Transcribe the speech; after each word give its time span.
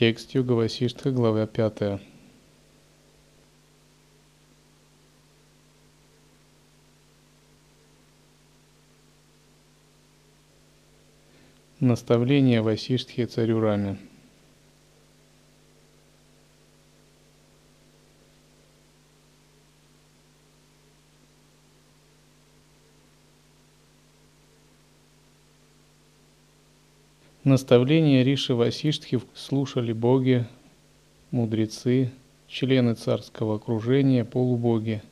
Текст 0.00 0.34
Юга 0.34 0.54
Васиштха, 0.54 1.12
глава 1.12 1.46
5. 1.46 2.00
Наставление 11.80 12.60
Васиштхи 12.60 13.26
царю 13.26 13.60
Раме. 13.60 13.96
Наставления 27.50 28.22
Риши 28.22 28.54
Васиштхи 28.54 29.20
слушали 29.34 29.92
боги, 29.92 30.46
мудрецы, 31.32 32.12
члены 32.46 32.94
царского 32.94 33.56
окружения, 33.56 34.24
полубоги. 34.24 35.02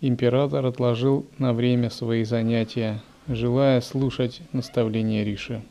Император 0.00 0.64
отложил 0.64 1.26
на 1.36 1.52
время 1.52 1.90
свои 1.90 2.24
занятия, 2.24 3.02
желая 3.26 3.82
слушать 3.82 4.40
наставления 4.54 5.22
Риши. 5.22 5.62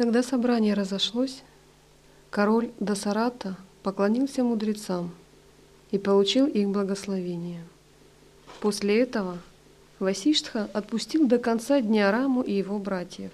Когда 0.00 0.22
собрание 0.22 0.72
разошлось, 0.72 1.42
король 2.30 2.70
Дасарата 2.80 3.58
поклонился 3.82 4.42
мудрецам 4.42 5.10
и 5.90 5.98
получил 5.98 6.46
их 6.46 6.70
благословение. 6.70 7.62
После 8.60 8.98
этого 8.98 9.36
Васиштха 9.98 10.70
отпустил 10.72 11.26
до 11.26 11.36
конца 11.36 11.82
дня 11.82 12.10
Раму 12.10 12.40
и 12.40 12.50
его 12.50 12.78
братьев. 12.78 13.30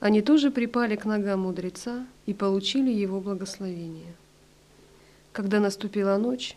Они 0.00 0.22
тоже 0.22 0.50
припали 0.50 0.96
к 0.96 1.04
ногам 1.04 1.40
мудреца 1.40 2.06
и 2.24 2.32
получили 2.32 2.90
его 2.90 3.20
благословение. 3.20 4.14
Когда 5.32 5.60
наступила 5.60 6.16
ночь, 6.16 6.56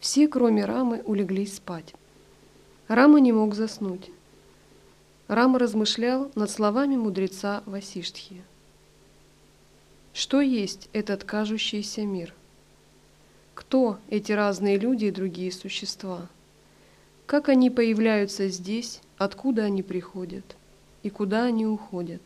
все, 0.00 0.26
кроме 0.26 0.64
Рамы, 0.64 1.02
улеглись 1.04 1.56
спать. 1.56 1.92
Рама 2.88 3.20
не 3.20 3.32
мог 3.32 3.54
заснуть, 3.54 4.10
Рама 5.28 5.58
размышлял 5.58 6.30
над 6.36 6.50
словами 6.50 6.94
мудреца 6.94 7.64
Васиштхи. 7.66 8.42
Что 10.12 10.40
есть 10.40 10.88
этот 10.92 11.24
кажущийся 11.24 12.02
мир? 12.02 12.32
Кто 13.54 13.98
эти 14.08 14.30
разные 14.30 14.78
люди 14.78 15.06
и 15.06 15.10
другие 15.10 15.50
существа? 15.50 16.28
Как 17.26 17.48
они 17.48 17.70
появляются 17.70 18.46
здесь, 18.46 19.00
откуда 19.18 19.64
они 19.64 19.82
приходят 19.82 20.44
и 21.02 21.10
куда 21.10 21.46
они 21.46 21.66
уходят? 21.66 22.22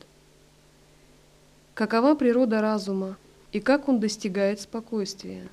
Какова 1.72 2.14
природа 2.14 2.60
разума 2.60 3.16
и 3.50 3.60
как 3.60 3.88
он 3.88 3.98
достигает 3.98 4.60
спокойствия? 4.60 5.48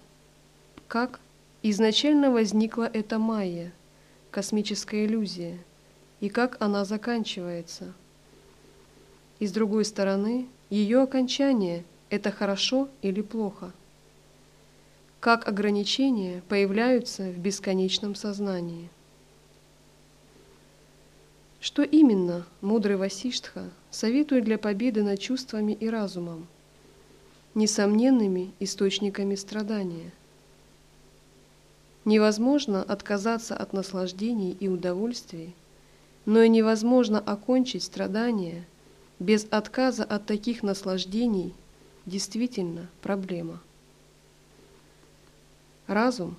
Как 0.90 1.22
изначально 1.64 2.30
возникла 2.30 2.90
эта 2.92 3.20
майя, 3.20 3.72
космическая 4.32 5.06
иллюзия– 5.06 5.58
и 6.20 6.30
как 6.30 6.58
она 6.60 6.86
заканчивается. 6.86 7.94
И 9.40 9.46
с 9.46 9.52
другой 9.52 9.86
стороны, 9.86 10.48
ее 10.70 11.02
окончание– 11.02 11.84
это 12.10 12.32
хорошо 12.32 12.90
или 13.02 13.22
плохо. 13.22 13.72
Как 15.20 15.48
ограничения 15.48 16.42
появляются 16.48 17.30
в 17.30 17.38
бесконечном 17.38 18.16
сознании. 18.16 18.90
Что 21.60 21.82
именно 21.84 22.46
мудрый 22.62 22.98
Васиштха 22.98 23.70
советует 23.90 24.46
для 24.46 24.58
победы 24.58 25.04
над 25.04 25.20
чувствами 25.20 25.74
и 25.74 25.90
разумом, 25.90 26.48
несомненными 27.56 28.54
источниками 28.60 29.36
страдания? 29.36 30.12
Невозможно 32.06 32.82
отказаться 32.82 33.56
от 33.56 33.74
наслаждений 33.74 34.56
и 34.60 34.68
удовольствий– 34.68 35.54
но 36.28 36.42
и 36.42 36.50
невозможно 36.50 37.20
окончить 37.20 37.84
страдания 37.84 38.66
без 39.18 39.48
отказа 39.50 40.04
от 40.04 40.26
таких 40.26 40.62
наслаждений 40.62 41.54
действительно 42.06 42.90
проблема. 43.02 43.62
Разум 45.88 46.36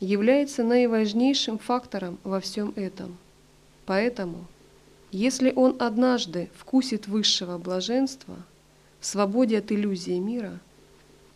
является 0.00 0.62
наиважнейшим 0.62 1.58
фактором 1.58 2.18
во 2.24 2.40
всем 2.40 2.74
этом. 2.76 3.16
Поэтому, 3.86 4.44
если 5.10 5.50
он 5.50 5.76
однажды 5.78 6.50
вкусит 6.54 7.08
высшего 7.08 7.56
блаженства, 7.56 8.36
в 9.00 9.06
свободе 9.06 9.58
от 9.58 9.72
иллюзии 9.72 10.18
мира, 10.18 10.60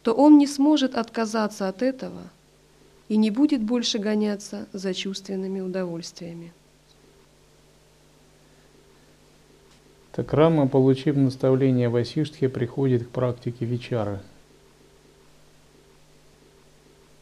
то 0.03 0.13
он 0.13 0.37
не 0.37 0.47
сможет 0.47 0.95
отказаться 0.97 1.67
от 1.67 1.81
этого 1.81 2.25
и 3.09 3.17
не 3.17 3.31
будет 3.31 3.63
больше 3.63 3.99
гоняться 3.99 4.67
за 4.75 4.93
чувственными 4.93 5.61
удовольствиями. 5.61 6.53
Так 10.13 10.35
Рама, 10.35 10.67
получив 10.67 11.17
наставление 11.17 11.89
Васиштхи, 11.89 12.49
приходит 12.49 13.05
к 13.05 13.11
практике 13.11 13.65
Вичары. 13.65 14.19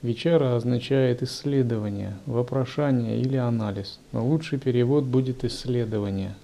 Вичара 0.00 0.56
означает 0.56 1.22
исследование, 1.22 2.16
вопрошание 2.24 3.20
или 3.20 3.36
анализ, 3.36 3.98
но 4.12 4.24
лучший 4.24 4.58
перевод 4.58 5.04
будет 5.04 5.44
исследование. 5.44 6.34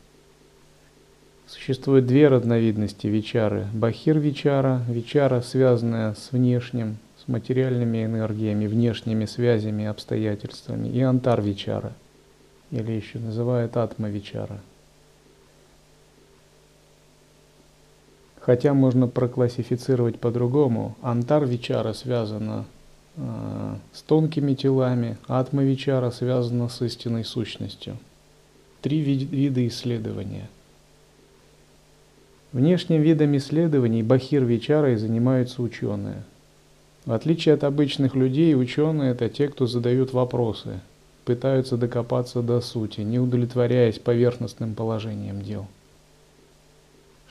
Существует 1.46 2.06
две 2.06 2.28
разновидности 2.28 3.06
вичары. 3.06 3.66
Бахир-вичара, 3.72 4.82
вичара, 4.88 5.40
связанная 5.40 6.14
с 6.14 6.32
внешним, 6.32 6.96
с 7.24 7.28
материальными 7.28 8.04
энергиями, 8.04 8.66
внешними 8.66 9.24
связями, 9.24 9.84
обстоятельствами, 9.84 10.88
и 10.88 11.00
антар-вичара, 11.00 11.92
или 12.70 12.92
еще 12.92 13.18
называют 13.18 13.76
атма-вичара– 13.76 14.60
Хотя 18.44 18.74
можно 18.74 19.08
проклассифицировать 19.08 20.20
по-другому. 20.20 20.96
Антар-вичара 21.00 21.94
связана 21.94 22.66
э, 23.16 23.74
с 23.94 24.02
тонкими 24.02 24.52
телами, 24.52 25.16
атма-вичара 25.28 26.10
связана 26.10 26.68
с 26.68 26.82
истинной 26.82 27.24
сущностью. 27.24 27.96
Три 28.82 29.00
вид- 29.00 29.30
вида 29.30 29.66
исследования. 29.66 30.50
Внешним 32.52 33.00
видом 33.00 33.34
исследований 33.34 34.02
бахир-вичарой 34.02 34.96
занимаются 34.96 35.62
ученые. 35.62 36.22
В 37.06 37.12
отличие 37.12 37.54
от 37.54 37.64
обычных 37.64 38.14
людей, 38.14 38.54
ученые– 38.54 39.12
это 39.12 39.30
те, 39.30 39.48
кто 39.48 39.66
задают 39.66 40.12
вопросы, 40.12 40.80
пытаются 41.24 41.78
докопаться 41.78 42.42
до 42.42 42.60
сути, 42.60 43.00
не 43.00 43.18
удовлетворяясь 43.18 43.98
поверхностным 43.98 44.74
положением 44.74 45.40
дел. 45.40 45.66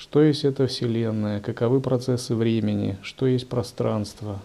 Что 0.04 0.22
есть 0.22 0.44
эта 0.44 0.68
Вселенная, 0.68 1.40
каковы 1.40 1.80
процессы 1.80 2.36
времени, 2.36 2.98
что 3.04 3.26
есть 3.26 3.48
пространство, 3.48 4.42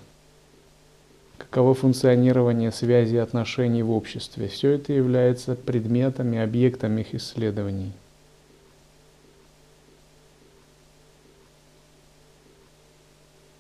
каково 1.36 1.74
функционирование 1.74 2.70
связи 2.70 3.16
и 3.16 3.18
отношений 3.18 3.82
в 3.82 3.90
обществе. 3.90 4.46
Все 4.46 4.70
это 4.70 4.92
является 4.92 5.56
предметами, 5.56 6.38
объектами 6.38 7.00
их 7.00 7.12
исследований. 7.12 7.90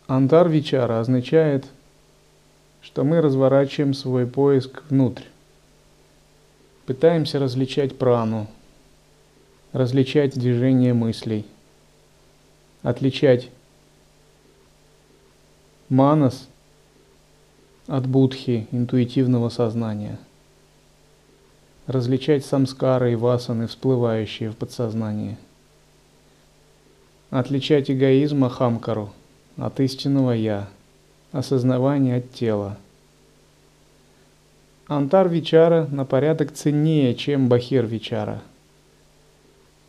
Антар 0.06 0.48
Вичара 0.48 1.00
означает, 1.00 1.66
что 2.80 3.02
мы 3.02 3.20
разворачиваем 3.20 3.92
свой 3.92 4.28
поиск 4.28 4.84
внутрь. 4.88 5.24
пытаемся 6.86 7.40
различать 7.40 7.98
прану, 7.98 8.46
различать 9.72 10.38
движение 10.38 10.94
мыслей, 10.94 11.44
отличать 12.82 13.50
манас 15.88 16.48
от 17.86 18.06
будхи, 18.06 18.66
интуитивного 18.70 19.48
сознания, 19.48 20.18
различать 21.86 22.44
самскары 22.44 23.12
и 23.12 23.16
васаны, 23.16 23.66
всплывающие 23.66 24.50
в 24.50 24.56
подсознании, 24.56 25.38
отличать 27.30 27.90
эгоизм 27.90 28.44
ахамкару 28.44 29.12
от 29.56 29.80
истинного 29.80 30.32
«я», 30.32 30.68
осознавание 31.32 32.16
от 32.16 32.32
тела– 32.32 32.76
Антар 34.88 35.28
Вичара 35.28 35.86
на 35.90 36.06
порядок 36.06 36.52
ценнее, 36.52 37.14
чем 37.14 37.50
Бахир 37.50 37.84
Вичара. 37.84 38.40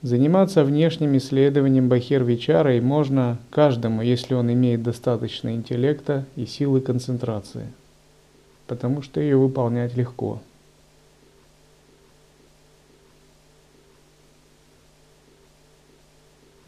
Заниматься 0.01 0.63
внешним 0.63 1.17
исследованием 1.17 1.89
Бахир 1.89 2.23
Вичарой 2.23 2.79
можно 2.79 3.37
каждому, 3.49 4.01
если 4.01 4.33
он 4.33 4.51
имеет 4.53 4.81
достаточно 4.81 5.53
интеллекта 5.53 6.25
и 6.37 6.45
силы 6.45 6.79
концентрации, 6.79 7.67
потому 8.65 9.01
что 9.01 9.19
ее 9.19 9.35
выполнять 9.35 9.97
легко. 9.97 10.41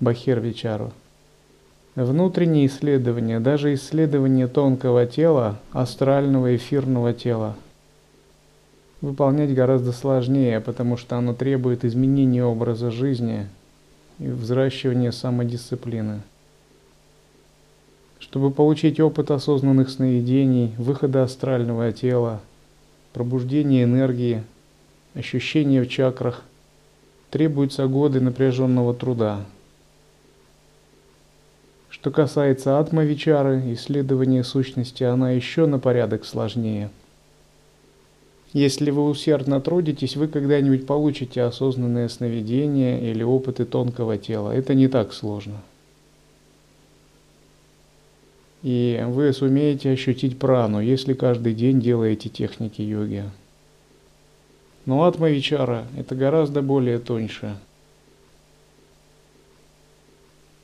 Бахир 0.01 0.41
Вичару. 0.41 0.91
Внутренние 1.95 2.65
исследования, 2.67 3.39
даже 3.39 3.73
исследование 3.75 4.47
тонкого 4.47 5.05
тела, 5.05 5.57
астрального 5.71 6.53
эфирного 6.53 7.13
тела– 7.13 7.55
выполнять 9.01 9.53
гораздо 9.53 9.91
сложнее, 9.91 10.59
потому 10.61 10.95
что 10.95 11.17
оно 11.17 11.33
требует 11.33 11.83
изменения 11.83 12.45
образа 12.45 12.91
жизни 12.91 13.47
и 14.19 14.27
взращивания 14.27 15.11
самодисциплины. 15.11 16.21
Чтобы 18.19 18.51
получить 18.51 18.99
опыт 18.99 19.31
осознанных 19.31 19.89
сновидений, 19.89 20.73
выхода 20.77 21.23
астрального 21.23 21.91
тела, 21.91 22.39
пробуждения 23.13 23.83
энергии, 23.83 24.43
ощущения 25.15 25.81
в 25.81 25.89
чакрах, 25.89 26.43
требуются 27.31 27.87
годы 27.87 28.21
напряженного 28.21 28.93
труда. 28.93 29.43
Что 31.89 32.11
касается 32.11 32.79
атмавичары, 32.79 33.73
исследования 33.73 34.43
сущности, 34.43 35.03
она 35.03 35.31
еще 35.31 35.65
на 35.65 35.79
порядок 35.79 36.23
сложнее– 36.23 36.91
если 38.53 38.91
вы 38.91 39.05
усердно 39.05 39.61
трудитесь, 39.61 40.17
вы 40.17 40.27
когда-нибудь 40.27 40.85
получите 40.85 41.41
осознанное 41.43 42.09
сновидение 42.09 43.09
или 43.09 43.23
опыты 43.23 43.63
тонкого 43.63 44.17
тела. 44.17 44.51
Это 44.51 44.73
не 44.73 44.89
так 44.89 45.13
сложно. 45.13 45.61
И 48.61 49.01
вы 49.07 49.31
сумеете 49.31 49.91
ощутить 49.91 50.37
прану, 50.37 50.81
если 50.81 51.13
каждый 51.13 51.53
день 51.53 51.79
делаете 51.79 52.29
техники 52.29 52.81
йоги. 52.81 53.23
Но 54.85 55.05
атма-вичара– 55.05 55.85
это 55.97 56.15
гораздо 56.15 56.61
более 56.61 56.99
тоньше. 56.99 57.57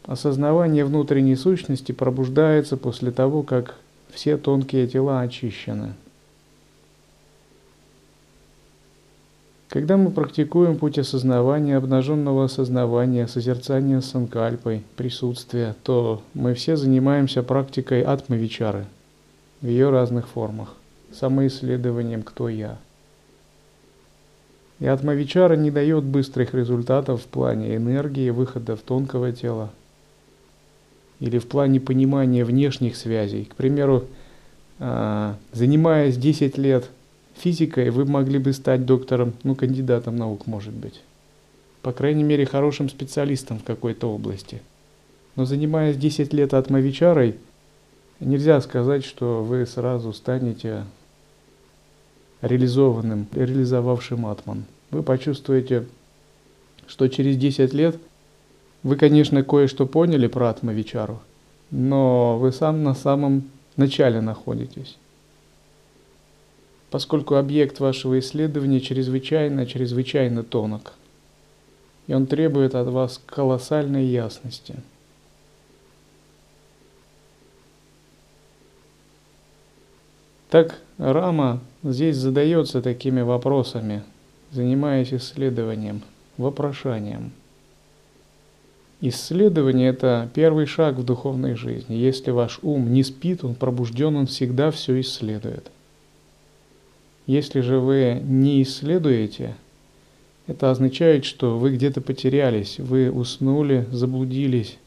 Осознавание 0.04 0.86
внутренней 0.86 1.36
сущности 1.36 1.92
пробуждается 1.92 2.76
после 2.76 3.12
того, 3.12 3.44
как 3.44 3.78
все 4.12 4.38
тонкие 4.38 4.88
тела 4.88 5.22
очищены– 5.22 5.94
Когда 9.70 9.98
мы 9.98 10.12
практикуем 10.12 10.78
путь 10.78 10.98
осознавания, 10.98 11.76
обнаженного 11.76 12.46
осознавания, 12.46 13.28
созерцания 13.28 14.00
санкальпой, 14.00 14.84
присутствия, 14.96 15.76
то 15.84 16.22
мы 16.34 16.54
все 16.54 16.78
занимаемся 16.78 17.44
практикой 17.44 18.02
атмавичары 18.02 18.86
в 19.62 19.68
ее 19.68 19.90
разных 19.90 20.30
формах, 20.30 20.74
самоисследованием 21.12 22.24
«кто 22.24 22.48
я». 22.48 22.78
И 24.80 24.86
атмавичара 24.86 25.58
не 25.58 25.70
дает 25.70 26.06
быстрых 26.06 26.54
результатов 26.54 27.24
в 27.24 27.26
плане 27.26 27.76
энергии, 27.76 28.30
выхода 28.30 28.78
в 28.78 28.82
тонкого 28.82 29.34
тела 29.34 29.72
или 31.20 31.40
в 31.40 31.48
плане 31.48 31.82
понимания 31.82 32.46
внешних 32.46 32.96
связей. 32.96 33.46
К 33.46 33.56
примеру, 33.56 34.06
а, 34.80 35.36
занимаясь 35.52 36.16
10 36.16 36.58
лет– 36.58 36.90
физикой 37.38 37.90
вы 37.90 38.06
могли 38.06 38.40
бы 38.40 38.54
стать 38.54 38.86
доктором, 38.86 39.34
ну, 39.44 39.56
кандидатом 39.56 40.16
наук, 40.16 40.48
может 40.48 40.74
быть. 40.74 41.02
По 41.82 41.92
крайней 41.92 42.24
мере, 42.24 42.46
хорошим 42.46 42.90
специалистом 42.90 43.60
в 43.60 43.64
какой-то 43.64 44.12
области. 44.12 44.62
Но 45.36 45.46
занимаясь 45.46 45.98
10 45.98 46.34
лет 46.34 46.54
атмавичарой, 46.54 47.36
нельзя 48.20 48.60
сказать, 48.62 49.06
что 49.06 49.44
вы 49.44 49.66
сразу 49.66 50.12
станете 50.14 50.84
реализованным, 52.42 53.28
реализовавшим 53.32 54.26
атман. 54.26 54.66
Вы 54.92 55.04
почувствуете, 55.04 55.86
что 56.88 57.08
через 57.08 57.38
10 57.38 57.74
лет 57.74 57.98
вы, 58.84 58.96
конечно, 58.96 59.44
кое-что 59.44 59.86
поняли 59.86 60.28
про 60.28 60.50
атмавичару, 60.50 61.20
но 61.72 62.38
вы 62.38 62.52
сам 62.52 62.84
на 62.84 62.96
самом 62.96 63.44
начале 63.76 64.22
находитесь 64.22 64.98
поскольку 66.90 67.36
объект 67.36 67.80
вашего 67.80 68.20
исследования 68.20 68.80
чрезвычайно, 68.80 69.66
чрезвычайно 69.66 70.44
тонок, 70.44 70.94
и 72.08 72.14
он 72.14 72.26
требует 72.26 72.76
от 72.76 72.88
вас 72.88 73.22
колоссальной 73.26 74.06
ясности. 74.06 74.76
Так 80.50 80.80
Рама 80.98 81.60
здесь 81.84 82.16
задается 82.16 82.82
такими 82.82 83.20
вопросами, 83.20 84.04
занимаясь 84.52 85.14
исследованием, 85.14 86.02
вопрошанием. 86.38 87.32
Исследование– 89.02 89.90
это 89.92 90.30
первый 90.34 90.66
шаг 90.66 90.96
в 90.96 91.04
духовной 91.04 91.56
жизни. 91.56 91.96
Если 91.96 92.32
ваш 92.32 92.60
ум 92.64 92.94
не 92.94 93.04
спит, 93.04 93.44
он 93.44 93.54
пробужден, 93.56 94.16
он 94.16 94.26
всегда 94.26 94.72
все 94.72 95.00
исследует– 95.02 95.70
если 97.28 97.60
же 97.60 97.80
вы 97.80 98.22
не 98.24 98.64
исследуете, 98.64 99.56
это 100.48 100.72
означает, 100.72 101.26
что 101.26 101.58
вы 101.58 101.76
где-то 101.76 102.00
потерялись, 102.00 102.80
вы 102.80 103.12
уснули, 103.12 103.86
заблудились, 103.92 104.78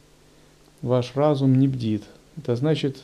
ваш 0.81 1.15
разум 1.15 1.59
не 1.59 1.67
бдит. 1.67 2.03
Это 2.35 2.55
значит, 2.55 2.97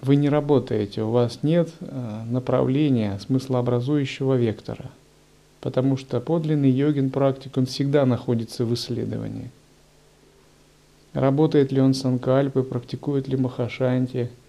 вы 0.00 0.14
не 0.14 0.28
работаете, 0.28 1.02
у 1.02 1.10
вас 1.10 1.40
нет 1.42 1.70
э, 1.80 2.22
направления, 2.30 3.18
смыслообразующего 3.18 4.34
вектора. 4.34 4.90
Потому 5.60 5.96
что 5.96 6.20
подлинный 6.20 6.70
йогин 6.70 7.10
практик, 7.10 7.56
он 7.56 7.66
всегда 7.66 8.06
находится 8.06 8.64
в 8.64 8.72
исследовании. 8.74 9.50
Работает 11.14 11.72
ли 11.72 11.80
он 11.80 11.94
санкальпы, 11.94 12.62
практикует 12.62 13.26
ли 13.26 13.36
махашанти– 13.36 14.30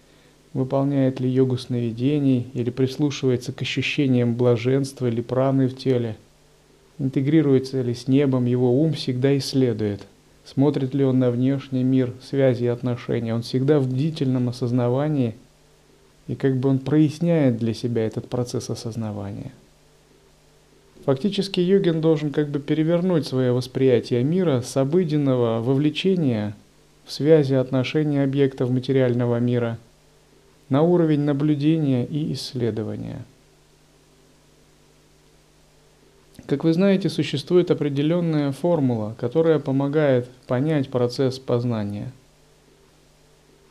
выполняет 0.58 1.20
ли 1.20 1.30
йогу 1.30 1.56
сновидений 1.60 2.48
или 2.56 2.72
прислушивается 2.72 3.54
к 3.54 3.62
ощущениям 3.62 4.34
блаженства 4.34 5.06
или 5.06 5.22
праны 5.22 5.68
в 5.68 5.78
теле, 5.78 6.18
интегрируется 6.98 7.84
ли 7.84 7.94
с 7.94 8.08
небом, 8.08 8.46
его 8.46 8.82
ум 8.82 8.94
всегда 8.94 9.38
исследует. 9.38 10.02
Смотрит 10.46 10.96
ли 10.96 11.06
он 11.06 11.20
на 11.20 11.30
внешний 11.30 11.84
мир, 11.84 12.12
связи 12.24 12.64
и 12.64 12.68
отношения, 12.68 13.36
он 13.36 13.44
всегда 13.44 13.80
в 13.80 13.88
бдительном 13.88 14.50
осознавании, 14.50 15.36
и 16.28 16.34
как 16.34 16.58
бы 16.58 16.70
он 16.70 16.80
проясняет 16.80 17.58
для 17.58 17.76
себя 17.76 18.08
этот 18.08 18.28
процесс 18.28 18.72
осознавания. 18.72 19.52
Фактически 21.06 21.60
йогин 21.60 22.02
должен 22.02 22.32
как 22.32 22.50
бы 22.50 22.58
перевернуть 22.58 23.28
свое 23.28 23.52
восприятие 23.52 24.24
мира 24.24 24.62
с 24.62 24.76
обыденного 24.76 25.62
вовлечения 25.62 26.56
в 27.06 27.12
связи 27.12 27.54
отношения 27.54 28.24
объектов 28.24 28.72
материального 28.72 29.40
мира– 29.40 29.78
на 30.70 30.82
уровень 30.82 31.22
наблюдения 31.22 32.06
и 32.06 32.34
исследования. 32.34 33.24
Как 36.46 36.64
вы 36.64 36.74
знаете, 36.74 37.10
существует 37.10 37.72
определенная 37.72 38.52
формула, 38.52 39.16
которая 39.20 39.60
помогает 39.60 40.30
понять 40.48 40.90
процесс 40.90 41.40
познания. 41.40 42.12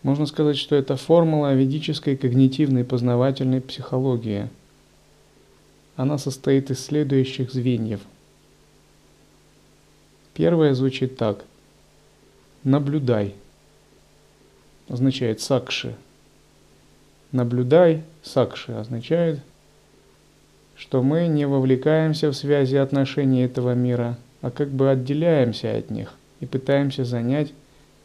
Можно 0.02 0.26
сказать, 0.26 0.56
что 0.56 0.76
это 0.76 0.96
формула 0.96 1.54
ведической 1.54 2.16
когнитивной 2.16 2.84
познавательной 2.84 3.60
психологии. 3.60 4.48
Она 5.96 6.18
состоит 6.18 6.70
из 6.70 6.84
следующих 6.84 7.50
звеньев. 7.50 8.00
Первое 10.34 10.74
звучит 10.74 11.16
так. 11.16 11.44
Наблюдай. 12.62 13.34
Означает 14.88 15.40
сакши– 15.40 15.96
наблюдай, 17.33 18.02
сакши 18.23 18.73
означает, 18.73 19.40
что 20.76 21.02
мы 21.02 21.26
не 21.26 21.47
вовлекаемся 21.47 22.30
в 22.30 22.35
связи 22.35 22.76
отношений 22.76 23.42
этого 23.42 23.75
мира, 23.75 24.18
а 24.42 24.50
как 24.50 24.68
бы 24.68 24.90
отделяемся 24.90 25.76
от 25.76 25.90
них 25.90 26.14
и 26.40 26.47
пытаемся 26.47 27.04
занять 27.04 27.52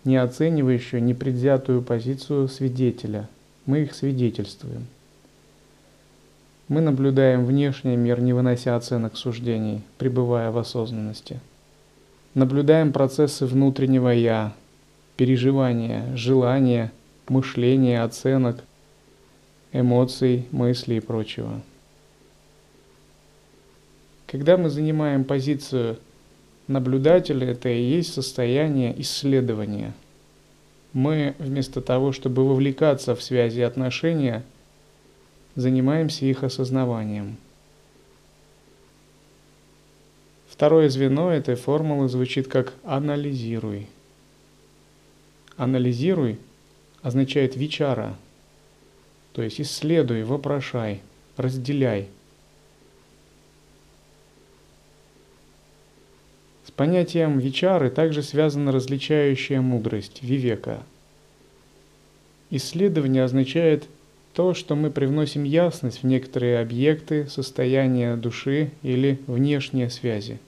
не 0.03 0.17
оценивающую, 0.17 1.03
не 1.03 1.13
предвзятую 1.13 1.81
позицию 1.81 2.47
свидетеля. 2.47 3.29
Мы 3.65 3.81
их 3.81 3.93
свидетельствуем. 3.93 4.87
Мы 6.67 6.81
наблюдаем 6.81 7.45
внешний 7.45 7.97
мир, 7.97 8.21
не 8.21 8.33
вынося 8.33 8.75
оценок 8.75 9.17
суждений, 9.17 9.81
пребывая 9.97 10.51
в 10.51 10.57
осознанности. 10.57 11.39
Наблюдаем 12.33 12.93
процессы 12.93 13.45
внутреннего 13.45 14.09
«я», 14.09 14.53
переживания, 15.17 16.15
желания, 16.15 16.91
мышления, 17.27 18.01
оценок, 18.01 18.63
эмоций, 19.73 20.47
мыслей 20.51 20.97
и 20.97 21.01
прочего. 21.01 21.61
Когда 24.27 24.57
мы 24.57 24.69
занимаем 24.69 25.23
позицию 25.23 25.97
наблюдателя, 26.67 27.51
это 27.51 27.69
и 27.69 27.81
есть 27.81 28.13
состояние 28.13 28.99
исследования. 29.01 29.93
Мы 30.93 31.35
вместо 31.39 31.81
того, 31.81 32.11
чтобы 32.11 32.47
вовлекаться 32.47 33.15
в 33.15 33.23
связи 33.23 33.59
и 33.59 33.63
отношения, 33.63 34.43
занимаемся 35.55 36.25
их 36.25 36.43
осознаванием. 36.43 37.37
Второе 40.49 40.89
звено 40.89 41.31
этой 41.31 41.55
формулы 41.55 42.07
звучит 42.07 42.47
как 42.47 42.73
«анализируй». 42.83 43.87
«Анализируй» 45.57 46.37
означает 47.01 47.55
«вичара», 47.55 48.15
то 49.33 49.41
есть 49.41 49.61
исследуй, 49.61 50.23
вопрошай, 50.23 51.01
разделяй– 51.37 52.07
С 56.71 56.73
понятием 56.73 57.37
вичары 57.37 57.89
также 57.89 58.23
связана 58.23 58.71
различающая 58.71 59.59
мудрость, 59.59 60.23
вивека. 60.23 60.83
Исследование 62.49 63.25
означает 63.25 63.89
то, 64.33 64.53
что 64.53 64.77
мы 64.77 64.89
привносим 64.89 65.43
ясность 65.43 66.01
в 66.01 66.05
некоторые 66.05 66.59
объекты, 66.59 67.27
состояния 67.27 68.15
души 68.15 68.71
или 68.83 69.19
внешние 69.27 69.89
связи. 69.89 70.39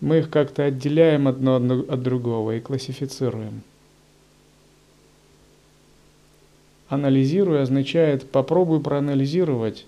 Мы 0.00 0.18
их 0.18 0.30
как-то 0.30 0.64
отделяем 0.64 1.28
одно 1.28 1.56
от 1.56 2.02
другого 2.02 2.56
и 2.56 2.60
классифицируем. 2.60 3.62
Анализируя 6.90 7.62
означает 7.62 8.28
попробуй 8.28 8.80
проанализировать 8.80 9.86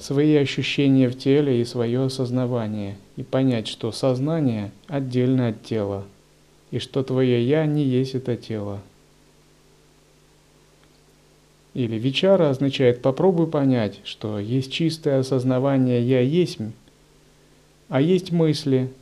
свои 0.00 0.34
ощущения 0.34 1.08
в 1.08 1.16
теле 1.16 1.60
и 1.60 1.64
свое 1.64 2.02
осознавание, 2.02 2.96
и 3.16 3.22
понять, 3.22 3.68
что 3.68 3.92
сознание 3.92 4.72
отдельно 4.88 5.46
от 5.48 5.62
тела, 5.62 6.04
и 6.72 6.80
что 6.80 7.04
твое 7.04 7.40
«я» 7.40 7.66
не 7.66 7.84
есть 7.84 8.16
это 8.16 8.36
тело. 8.36 8.80
Или 11.74 12.00
вечара 12.00 12.50
означает 12.50 13.00
«попробуй 13.00 13.46
понять, 13.46 14.00
что 14.02 14.40
есть 14.40 14.72
чистое 14.72 15.20
осознавание 15.20 16.02
«я 16.02 16.20
есть», 16.20 16.58
а 17.88 18.00
есть 18.00 18.32
мысли, 18.32 18.92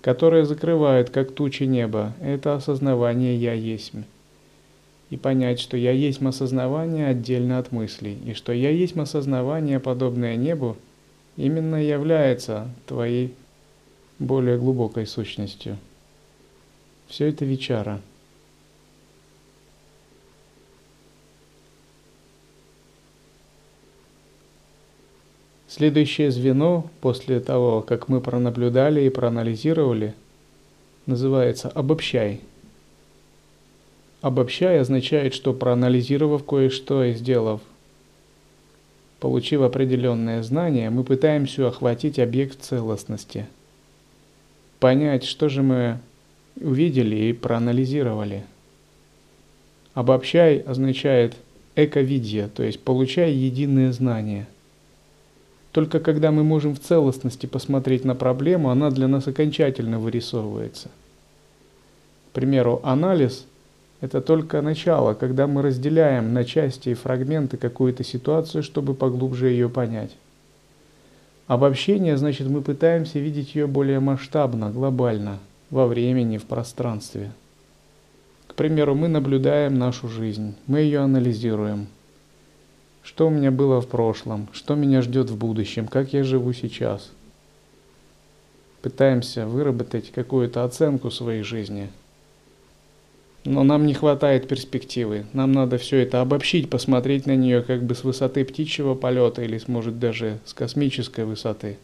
которые 0.00 0.44
закрывают, 0.44 1.10
как 1.10 1.32
тучи 1.32 1.64
неба, 1.64 2.14
это 2.20 2.54
осознавание 2.54 3.36
«я 3.36 3.52
есть» 3.52 3.94
и 5.10 5.16
понять, 5.16 5.60
что 5.60 5.76
я 5.76 5.92
есть 5.92 6.22
осознавание 6.22 7.08
отдельно 7.08 7.58
от 7.58 7.72
мыслей, 7.72 8.18
и 8.24 8.34
что 8.34 8.52
я 8.52 8.70
есть 8.70 8.96
осознавание, 8.96 9.78
подобное 9.78 10.36
небу, 10.36 10.76
именно 11.36 11.76
является 11.76 12.68
твоей 12.86 13.34
более 14.18 14.58
глубокой 14.58 15.06
сущностью. 15.06 15.78
Все 17.08 17.28
это 17.28 17.44
вечара. 17.44 18.00
Следующее 25.68 26.30
звено 26.30 26.88
после 27.02 27.38
того, 27.38 27.82
как 27.82 28.08
мы 28.08 28.22
пронаблюдали 28.22 29.02
и 29.02 29.10
проанализировали, 29.10 30.14
называется 31.04 31.68
«обобщай». 31.68 32.40
Обобщая 34.26 34.80
означает, 34.80 35.34
что 35.34 35.54
проанализировав 35.54 36.44
кое-что 36.44 37.04
и 37.04 37.12
сделав, 37.12 37.60
получив 39.20 39.60
определенное 39.60 40.42
знание, 40.42 40.90
мы 40.90 41.04
пытаемся 41.04 41.68
охватить 41.68 42.18
объект 42.18 42.60
целостности, 42.60 43.46
понять, 44.80 45.22
что 45.22 45.48
же 45.48 45.62
мы 45.62 46.00
увидели 46.56 47.14
и 47.14 47.32
проанализировали. 47.32 48.42
Обобщай 49.94 50.58
означает 50.58 51.36
эковидия, 51.76 52.48
то 52.48 52.64
есть 52.64 52.80
получай 52.80 53.30
единое 53.30 53.92
знание. 53.92 54.48
Только 55.70 56.00
когда 56.00 56.32
мы 56.32 56.42
можем 56.42 56.74
в 56.74 56.80
целостности 56.80 57.46
посмотреть 57.46 58.04
на 58.04 58.16
проблему, 58.16 58.70
она 58.70 58.90
для 58.90 59.06
нас 59.06 59.28
окончательно 59.28 60.00
вырисовывается. 60.00 60.88
К 62.30 62.34
примеру, 62.34 62.80
анализ– 62.82 63.46
это 64.06 64.20
только 64.20 64.62
начало, 64.62 65.14
когда 65.14 65.48
мы 65.48 65.62
разделяем 65.62 66.32
на 66.32 66.44
части 66.44 66.90
и 66.90 66.94
фрагменты 66.94 67.56
какую-то 67.56 68.04
ситуацию, 68.04 68.62
чтобы 68.62 68.94
поглубже 68.94 69.48
ее 69.48 69.68
понять. 69.68 70.16
Обобщение 71.48 72.16
значит 72.16 72.48
мы 72.48 72.62
пытаемся 72.62 73.18
видеть 73.18 73.56
ее 73.56 73.66
более 73.66 73.98
масштабно, 73.98 74.70
глобально, 74.70 75.40
во 75.70 75.88
времени, 75.88 76.38
в 76.38 76.44
пространстве. 76.44 77.32
К 78.46 78.54
примеру, 78.54 78.94
мы 78.94 79.08
наблюдаем 79.08 79.76
нашу 79.76 80.08
жизнь, 80.08 80.54
мы 80.68 80.80
ее 80.80 81.00
анализируем. 81.00 81.88
Что 83.02 83.26
у 83.26 83.30
меня 83.30 83.50
было 83.50 83.80
в 83.80 83.88
прошлом, 83.88 84.48
что 84.52 84.76
меня 84.76 85.02
ждет 85.02 85.30
в 85.30 85.36
будущем, 85.36 85.88
как 85.88 86.12
я 86.12 86.22
живу 86.22 86.52
сейчас. 86.52 87.10
Пытаемся 88.82 89.46
выработать 89.46 90.12
какую-то 90.12 90.62
оценку 90.62 91.10
своей 91.10 91.42
жизни– 91.42 91.90
но 93.46 93.62
нам 93.62 93.86
не 93.86 93.94
хватает 93.94 94.48
перспективы. 94.48 95.24
Нам 95.32 95.52
надо 95.52 95.78
все 95.78 95.98
это 95.98 96.20
обобщить, 96.20 96.68
посмотреть 96.68 97.26
на 97.26 97.36
нее 97.36 97.62
как 97.62 97.84
бы 97.84 97.94
с 97.94 98.02
высоты 98.02 98.44
птичьего 98.44 98.94
полета 98.94 99.42
или, 99.42 99.60
может, 99.68 99.98
даже 99.98 100.40
с 100.44 100.52
космической 100.52 101.24
высоты. 101.24 101.78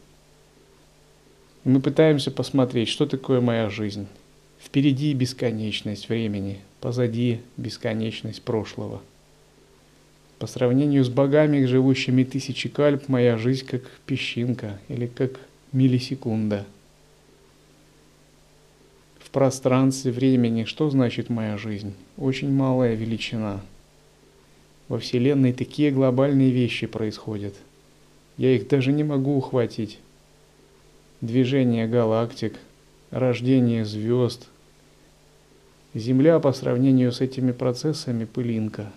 Мы 1.65 1.81
пытаемся 1.81 2.33
посмотреть, 2.33 2.89
что 2.89 3.07
такое 3.07 3.41
моя 3.41 3.71
жизнь. 3.71 4.09
Впереди 4.61 5.15
бесконечность 5.15 6.09
времени, 6.09 6.59
позади 6.81 7.41
бесконечность 7.57 8.43
прошлого. 8.43 9.01
По 10.41 10.49
сравнению 10.49 11.05
с 11.05 11.09
богами, 11.09 11.65
живущими 11.65 12.25
тысячи 12.25 12.69
кальп, 12.69 13.09
моя 13.09 13.39
жизнь 13.39 13.67
как 13.67 13.83
песчинка 14.07 14.81
или 14.89 15.07
как 15.07 15.39
миллисекунда– 15.73 16.67
пространстве, 19.33 20.13
времени, 20.13 20.65
что 20.65 20.91
значит 20.91 21.31
моя 21.31 21.57
жизнь? 21.57 21.95
Очень 22.19 22.53
малая 22.53 22.95
величина. 22.95 23.61
Во 24.89 24.99
Вселенной 24.99 25.55
такие 25.55 25.91
глобальные 25.91 26.51
вещи 26.51 26.87
происходят. 26.87 27.55
Я 28.37 28.55
их 28.55 28.69
даже 28.69 28.93
не 28.93 29.05
могу 29.05 29.37
ухватить. 29.37 29.99
Движение 31.23 31.89
галактик, 31.89 32.59
рождение 33.11 33.85
звезд. 33.85 34.49
Земля 35.95 36.39
по 36.39 36.53
сравнению 36.53 37.11
с 37.13 37.21
этими 37.21 37.53
процессами 37.53 38.25
пылинка. 38.25 38.93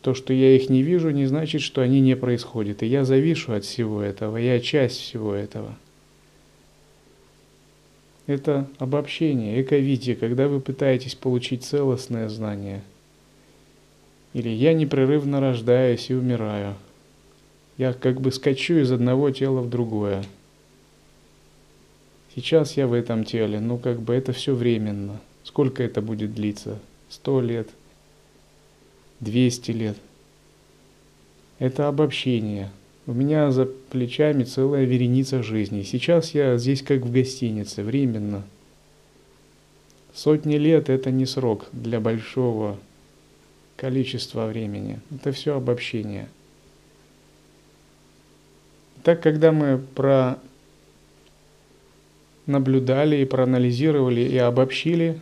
То, 0.00 0.14
что 0.14 0.32
я 0.32 0.54
их 0.54 0.70
не 0.70 0.82
вижу, 0.82 1.10
не 1.10 1.26
значит, 1.26 1.60
что 1.60 1.80
они 1.80 2.00
не 2.00 2.14
происходят. 2.14 2.82
И 2.82 2.86
я 2.86 3.04
завишу 3.04 3.52
от 3.52 3.64
всего 3.64 4.00
этого, 4.00 4.36
я 4.36 4.60
часть 4.60 5.00
всего 5.00 5.34
этого– 5.34 5.76
это 8.28 8.68
обобщение, 8.78 9.62
эковитие, 9.62 10.14
когда 10.14 10.48
вы 10.48 10.60
пытаетесь 10.60 11.14
получить 11.14 11.64
целостное 11.64 12.28
знание. 12.28 12.82
Или 14.34 14.50
я 14.50 14.74
непрерывно 14.74 15.40
рождаюсь 15.40 16.10
и 16.10 16.14
умираю. 16.14 16.74
Я 17.78 17.94
как 17.94 18.20
бы 18.20 18.30
скачу 18.30 18.74
из 18.74 18.92
одного 18.92 19.30
тела 19.30 19.62
в 19.62 19.70
другое. 19.70 20.22
Сейчас 22.34 22.76
я 22.76 22.86
в 22.86 22.92
этом 22.92 23.24
теле, 23.24 23.60
ну 23.60 23.78
как 23.78 23.98
бы 23.98 24.12
это 24.12 24.34
все 24.34 24.54
временно. 24.54 25.20
Сколько 25.42 25.82
это 25.82 26.02
будет 26.02 26.34
длиться? 26.34 26.78
Сто 27.08 27.40
лет? 27.40 27.70
Двести 29.20 29.70
лет? 29.70 29.96
Это 31.58 31.88
обобщение– 31.88 32.70
у 33.08 33.14
меня 33.14 33.50
за 33.50 33.64
плечами 33.64 34.44
целая 34.44 34.84
вереница 34.84 35.42
жизни. 35.42 35.82
Сейчас 35.82 36.34
я 36.34 36.58
здесь 36.58 36.82
как 36.82 37.00
в 37.00 37.10
гостинице, 37.10 37.82
временно. 37.82 38.44
Сотни 40.12 40.56
лет– 40.56 40.88
это 40.90 41.10
не 41.10 41.24
срок 41.24 41.68
для 41.72 42.00
большого 42.00 42.78
количества 43.76 44.46
времени. 44.46 45.00
Это 45.10 45.32
все 45.32 45.56
обобщение. 45.56 46.28
Так, 49.04 49.22
когда 49.22 49.52
мы 49.52 49.78
про 49.78 50.38
наблюдали 52.44 53.16
и 53.16 53.24
проанализировали 53.24 54.20
и 54.20 54.36
обобщили, 54.36 55.18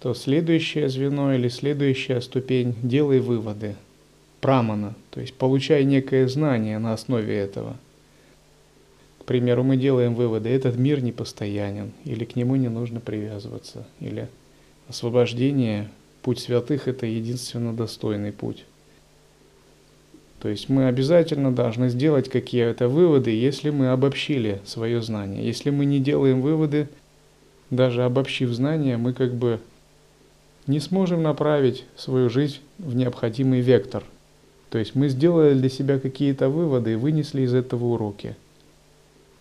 то 0.00 0.12
следующее 0.12 0.88
звено 0.88 1.34
или 1.34 1.46
следующая 1.46 2.20
ступень– 2.20 2.74
делай 2.82 3.20
выводы. 3.20 3.76
Прамана, 4.44 4.94
то 5.08 5.22
есть 5.22 5.32
получай 5.32 5.84
некое 5.84 6.28
знание 6.28 6.78
на 6.78 6.92
основе 6.92 7.34
этого. 7.34 7.78
К 9.20 9.24
примеру, 9.24 9.64
мы 9.64 9.78
делаем 9.78 10.14
выводы, 10.14 10.50
этот 10.50 10.76
мир 10.76 11.02
непостоянен, 11.02 11.92
или 12.04 12.26
к 12.26 12.36
нему 12.36 12.54
не 12.56 12.68
нужно 12.68 13.00
привязываться, 13.00 13.86
или 14.00 14.28
освобождение, 14.86 15.88
путь 16.20 16.40
святых– 16.40 16.88
это 16.88 17.06
единственно 17.06 17.72
достойный 17.72 18.32
путь. 18.32 18.66
То 20.40 20.50
есть 20.50 20.68
мы 20.68 20.88
обязательно 20.88 21.50
должны 21.50 21.88
сделать 21.88 22.28
какие-то 22.28 22.86
выводы, 22.88 23.30
если 23.30 23.70
мы 23.70 23.92
обобщили 23.92 24.60
свое 24.66 25.00
знание. 25.00 25.42
Если 25.42 25.70
мы 25.70 25.86
не 25.86 26.00
делаем 26.00 26.42
выводы, 26.42 26.90
даже 27.70 28.04
обобщив 28.04 28.50
знания, 28.50 28.98
мы 28.98 29.14
как 29.14 29.32
бы 29.32 29.58
не 30.66 30.80
сможем 30.80 31.22
направить 31.22 31.86
свою 31.96 32.28
жизнь 32.28 32.58
в 32.76 32.94
необходимый 32.94 33.62
вектор. 33.62 34.04
То 34.74 34.80
есть 34.80 34.96
мы 34.96 35.08
сделали 35.08 35.54
для 35.54 35.68
себя 35.68 36.00
какие-то 36.00 36.48
выводы 36.48 36.94
и 36.94 36.96
вынесли 36.96 37.42
из 37.42 37.54
этого 37.54 37.84
уроки. 37.84 38.34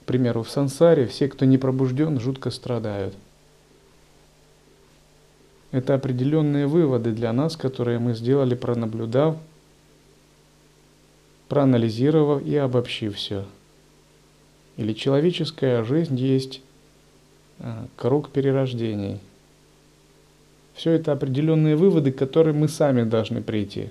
К 0.04 0.06
примеру, 0.06 0.44
в 0.44 0.50
сансаре 0.52 1.08
все, 1.08 1.28
кто 1.28 1.46
не 1.46 1.58
пробужден, 1.58 2.20
жутко 2.20 2.52
страдают. 2.52 3.16
Это 5.72 5.96
определенные 5.96 6.68
выводы 6.68 7.14
для 7.14 7.34
нас, 7.34 7.58
которые 7.58 7.98
мы 7.98 8.14
сделали, 8.14 8.54
пронаблюдав 8.54 9.38
проанализировав 11.48 12.46
и 12.46 12.56
обобщив 12.56 13.16
все. 13.16 13.46
Или 14.78 14.94
человеческая 14.94 15.84
жизнь 15.84 16.16
есть 16.16 16.62
а, 17.58 17.88
круг 17.96 18.30
перерождений. 18.30 19.18
Все 20.76 20.92
это 20.92 21.12
определенные 21.12 21.76
выводы, 21.76 22.12
к 22.12 22.20
которым 22.20 22.60
мы 22.60 22.68
сами 22.68 23.02
должны 23.02 23.42
прийти. 23.42 23.90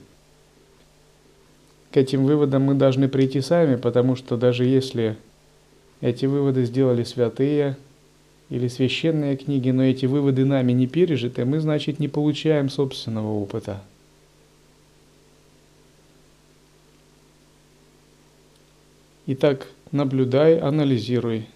К 1.93 1.99
этим 1.99 2.25
выводам 2.25 2.63
мы 2.63 2.75
должны 2.75 3.09
прийти 3.09 3.41
сами, 3.41 3.77
потому 3.77 4.17
что 4.17 4.37
даже 4.37 4.65
если 4.65 5.17
эти 6.01 6.27
выводы 6.27 6.65
сделали 6.65 7.05
святые 7.05 7.77
или 8.49 8.69
священные 8.69 9.37
книги, 9.37 9.71
но 9.71 9.85
эти 9.85 10.07
выводы 10.07 10.45
нами 10.45 10.73
не 10.73 10.87
пережиты, 10.87 11.45
мы, 11.45 11.61
значит, 11.61 12.01
не 12.01 12.09
получаем 12.09 12.69
собственного 12.69 13.29
опыта– 13.29 13.83
Итак, 19.25 19.69
наблюдай, 19.93 20.59
анализируй, 20.59 21.47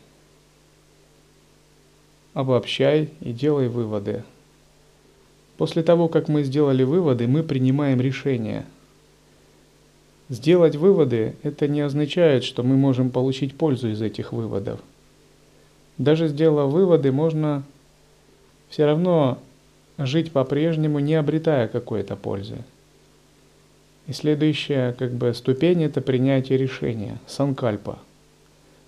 обобщай 2.33 3.11
и 3.21 3.33
делай 3.33 3.69
выводы. 3.69 4.23
После 5.57 5.83
того, 5.83 6.07
как 6.07 6.29
мы 6.29 6.45
сделали 6.45 6.85
выводы, 6.85 7.27
мы 7.27 7.43
принимаем 7.43 8.01
решение. 8.01 8.65
Сделать 10.29 10.75
выводы– 10.75 11.37
это 11.45 11.69
не 11.69 11.81
означает, 11.81 12.43
что 12.43 12.65
мы 12.65 12.77
можем 12.77 13.11
получить 13.11 13.55
пользу 13.55 13.91
из 13.91 14.03
этих 14.03 14.33
выводов. 14.33 14.81
Даже 15.99 16.27
сделав 16.29 16.73
выводы, 16.73 17.13
можно 17.13 17.63
все 18.69 18.87
равно 18.87 19.39
жить 19.99 20.33
по-прежнему, 20.33 20.99
не 20.99 21.15
обретая 21.15 21.69
какой-то 21.69 22.17
пользы. 22.17 22.59
И 24.09 24.13
следующая 24.13 24.93
как 24.93 25.13
бы 25.13 25.33
ступень– 25.33 25.83
это 25.85 26.01
принятие 26.01 26.59
решения, 26.59 27.19
санкальпа. 27.29 27.99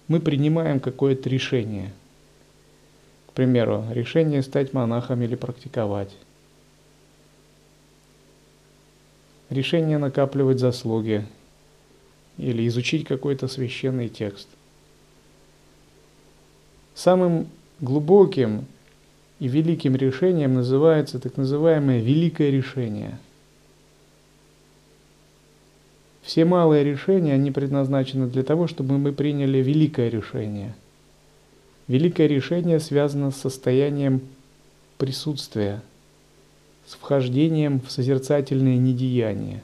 Мы 0.08 0.20
принимаем 0.20 0.80
какое-то 0.80 1.28
решение. 1.28 1.92
К 3.28 3.32
примеру, 3.32 3.84
решение 3.90 4.42
стать 4.42 4.72
монахом 4.72 5.22
или 5.22 5.36
практиковать. 5.36 6.10
Решение 9.50 9.98
накапливать 9.98 10.58
заслуги 10.58 11.26
или 12.36 12.66
изучить 12.68 13.06
какой-то 13.06 13.48
священный 13.48 14.08
текст. 14.08 14.48
Самым 16.94 17.48
глубоким 17.80 18.66
и 19.40 19.48
великим 19.48 19.96
решением 19.96 20.54
называется 20.54 21.18
так 21.18 21.36
называемое 21.36 22.00
великое 22.00 22.50
решение– 22.50 23.18
все 26.28 26.44
малые 26.44 26.84
решения, 26.84 27.32
они 27.32 27.50
предназначены 27.50 28.26
для 28.26 28.42
того, 28.42 28.66
чтобы 28.66 28.98
мы 28.98 29.14
приняли 29.14 29.62
великое 29.62 30.10
решение. 30.10 30.74
Великое 31.86 32.26
решение 32.26 32.80
связано 32.80 33.30
с 33.30 33.38
состоянием 33.38 34.20
присутствия, 34.98 35.80
с 36.88 36.94
вхождением 36.94 37.80
в 37.80 37.90
созерцательное 37.90 38.78
недеяние. 38.78 39.62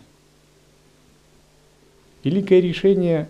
Великое 2.22 2.60
решение 2.60 3.28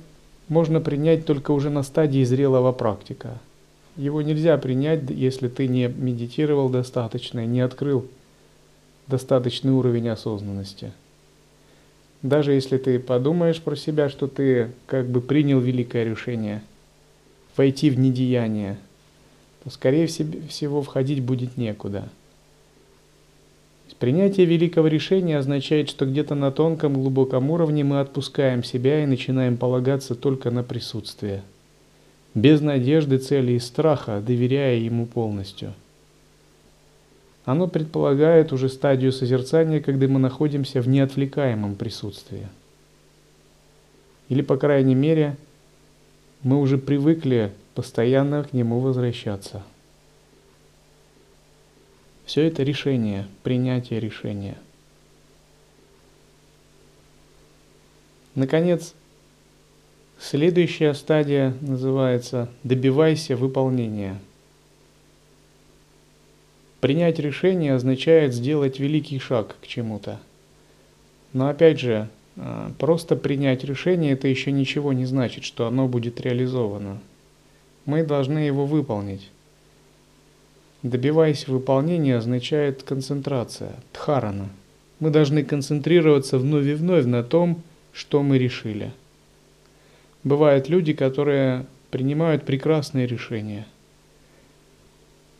можно 0.49 0.81
принять 0.81 1.25
только 1.25 1.53
уже 1.53 1.71
на 1.71 1.83
стадии 1.83 2.25
зрелого 2.25 2.73
практика. 2.73 3.39
Его 3.97 4.23
нельзя 4.23 4.59
принять, 4.59 5.09
если 5.09 5.49
ты 5.49 5.69
не 5.69 5.87
медитировал 5.89 6.69
достаточно, 6.69 7.47
не 7.47 7.61
открыл 7.61 8.07
достаточный 9.07 9.73
уровень 9.73 10.09
осознанности– 10.09 10.93
даже 12.25 12.53
если 12.55 12.79
ты 12.79 12.99
подумаешь 12.99 13.61
про 13.61 13.77
себя, 13.77 14.09
что 14.09 14.27
ты 14.29 14.71
как 14.87 15.07
бы 15.07 15.21
принял 15.21 15.61
великое 15.61 16.05
решение 16.05 16.63
войти 17.55 17.91
в 17.91 17.99
недеяние, 17.99 18.79
то 19.63 19.69
скорее 19.69 20.07
всего 20.07 20.81
входить 20.81 21.23
будет 21.23 21.59
некуда. 21.59 22.09
Принятие 23.99 24.45
великого 24.45 24.89
решения 24.89 25.39
означает, 25.39 25.89
что 25.89 26.05
где-то 26.05 26.35
на 26.35 26.51
тонком 26.51 26.95
глубоком 26.95 27.51
уровне 27.51 27.85
мы 27.85 28.01
отпускаем 28.01 28.63
себя 28.63 29.03
и 29.03 29.07
начинаем 29.07 29.57
полагаться 29.57 30.15
только 30.15 30.51
на 30.51 30.63
присутствие. 30.63 31.43
Без 32.35 32.61
надежды, 32.61 33.19
цели 33.19 33.53
и 33.53 33.59
страха, 33.59 34.21
доверяя 34.21 34.77
ему 34.77 35.07
полностью– 35.07 35.73
оно 37.45 37.67
предполагает 37.67 38.53
уже 38.53 38.69
стадию 38.69 39.13
созерцания, 39.13 39.81
когда 39.81 40.09
мы 40.09 40.19
находимся 40.19 40.81
в 40.81 40.89
неотвлекаемом 40.89 41.75
присутствии. 41.75 42.49
Или, 44.31 44.41
по 44.41 44.57
крайней 44.57 44.95
мере, 44.95 45.37
мы 46.43 46.59
уже 46.59 46.79
привыкли 46.79 47.53
постоянно 47.75 48.45
к 48.45 48.55
нему 48.55 48.81
возвращаться. 48.81 49.63
Все 52.25 52.47
это 52.47 52.63
решение, 52.63 53.27
принятие 53.43 54.01
решения. 54.01 54.57
Наконец, 58.35 58.95
следующая 60.19 60.95
стадия 60.95 61.55
называется 61.61 62.49
«добивайся 62.63 63.37
выполнения». 63.37 64.19
Принять 66.81 67.19
решение 67.19 67.75
означает 67.75 68.35
сделать 68.35 68.79
великий 68.79 69.19
шаг 69.19 69.57
к 69.63 69.67
чему-то. 69.67 70.21
Но 71.33 71.49
опять 71.49 71.81
же, 71.81 72.09
а, 72.37 72.73
просто 72.79 73.17
принять 73.17 73.65
решение 73.65 74.13
это 74.13 74.29
еще 74.29 74.53
ничего 74.53 74.93
не 74.93 75.07
значит, 75.07 75.45
что 75.45 75.67
оно 75.67 75.89
будет 75.89 76.21
реализовано. 76.21 77.01
Мы 77.87 78.05
должны 78.05 78.39
его 78.39 78.67
выполнить. 78.67 79.31
Добиваясь 80.85 81.49
выполнения 81.49 82.17
означает 82.17 82.85
концентрация, 82.85 83.73
дхарана. 83.93 84.49
Мы 85.01 85.11
должны 85.11 85.43
концентрироваться 85.43 86.39
вновь 86.39 86.67
и 86.67 86.75
вновь 86.75 87.07
на 87.07 87.25
том, 87.25 87.61
что 87.93 88.23
мы 88.23 88.39
решили. 88.39 88.93
Бывают 90.23 90.69
люди, 90.69 90.93
которые 90.93 91.67
принимают 91.91 92.45
прекрасные 92.45 93.09
решения– 93.09 93.67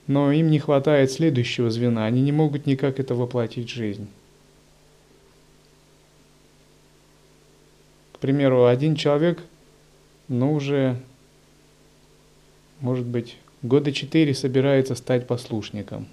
но 0.07 0.33
им 0.33 0.51
не 0.51 0.59
хватает 0.59 1.11
следующего 1.11 1.71
звена, 1.71 2.05
они 2.05 2.21
не 2.21 2.33
могут 2.33 2.67
никак 2.67 3.01
это 3.01 3.15
воплотить 3.15 3.71
в 3.71 3.75
жизнь. 3.75 4.09
К 8.13 8.19
примеру, 8.19 8.67
один 8.67 8.97
человек, 8.97 9.43
ну 10.29 10.53
уже, 10.53 11.01
может 12.81 13.07
быть, 13.07 13.37
года 13.65 13.91
четыре 13.91 14.33
собирается 14.35 14.95
стать 14.95 15.27
послушником. 15.27 16.07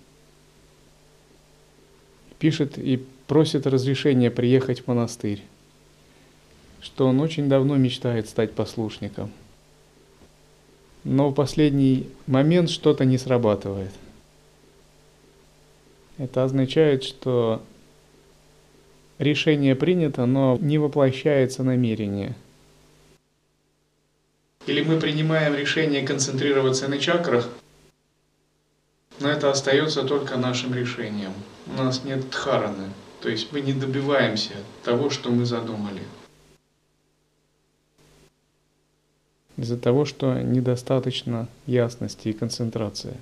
Пишет 2.39 2.79
и 2.79 3.05
просит 3.27 3.67
разрешения 3.67 4.31
приехать 4.31 4.81
в 4.81 4.87
монастырь, 4.87 5.43
что 6.81 7.05
он 7.05 7.19
очень 7.19 7.47
давно 7.47 7.77
мечтает 7.77 8.27
стать 8.27 8.53
послушником– 8.53 9.31
но 11.03 11.29
в 11.29 11.33
последний 11.33 12.09
момент 12.27 12.69
что-то 12.69 13.05
не 13.05 13.17
срабатывает. 13.17 13.91
Это 16.17 16.43
означает, 16.43 17.03
что 17.03 17.63
решение 19.17 19.75
принято, 19.75 20.25
но 20.25 20.57
не 20.61 20.77
воплощается 20.77 21.63
намерение. 21.63 22.35
Или 24.67 24.83
мы 24.83 24.99
принимаем 24.99 25.55
решение 25.55 26.05
концентрироваться 26.05 26.87
на 26.87 26.99
чакрах, 26.99 27.49
но 29.19 29.29
это 29.29 29.49
остается 29.49 30.03
только 30.03 30.37
нашим 30.37 30.73
решением. 30.73 31.33
У 31.67 31.73
нас 31.73 32.03
нет 32.03 32.29
дхараны, 32.29 32.89
то 33.21 33.29
есть 33.29 33.51
мы 33.51 33.61
не 33.61 33.73
добиваемся 33.73 34.53
того, 34.83 35.09
что 35.09 35.29
мы 35.29 35.45
задумали. 35.45 36.01
Из-за 39.57 39.77
того, 39.77 40.05
что 40.05 40.41
недостаточно 40.41 41.47
ясности 41.67 42.29
и 42.29 42.33
концентрации. 42.33 43.15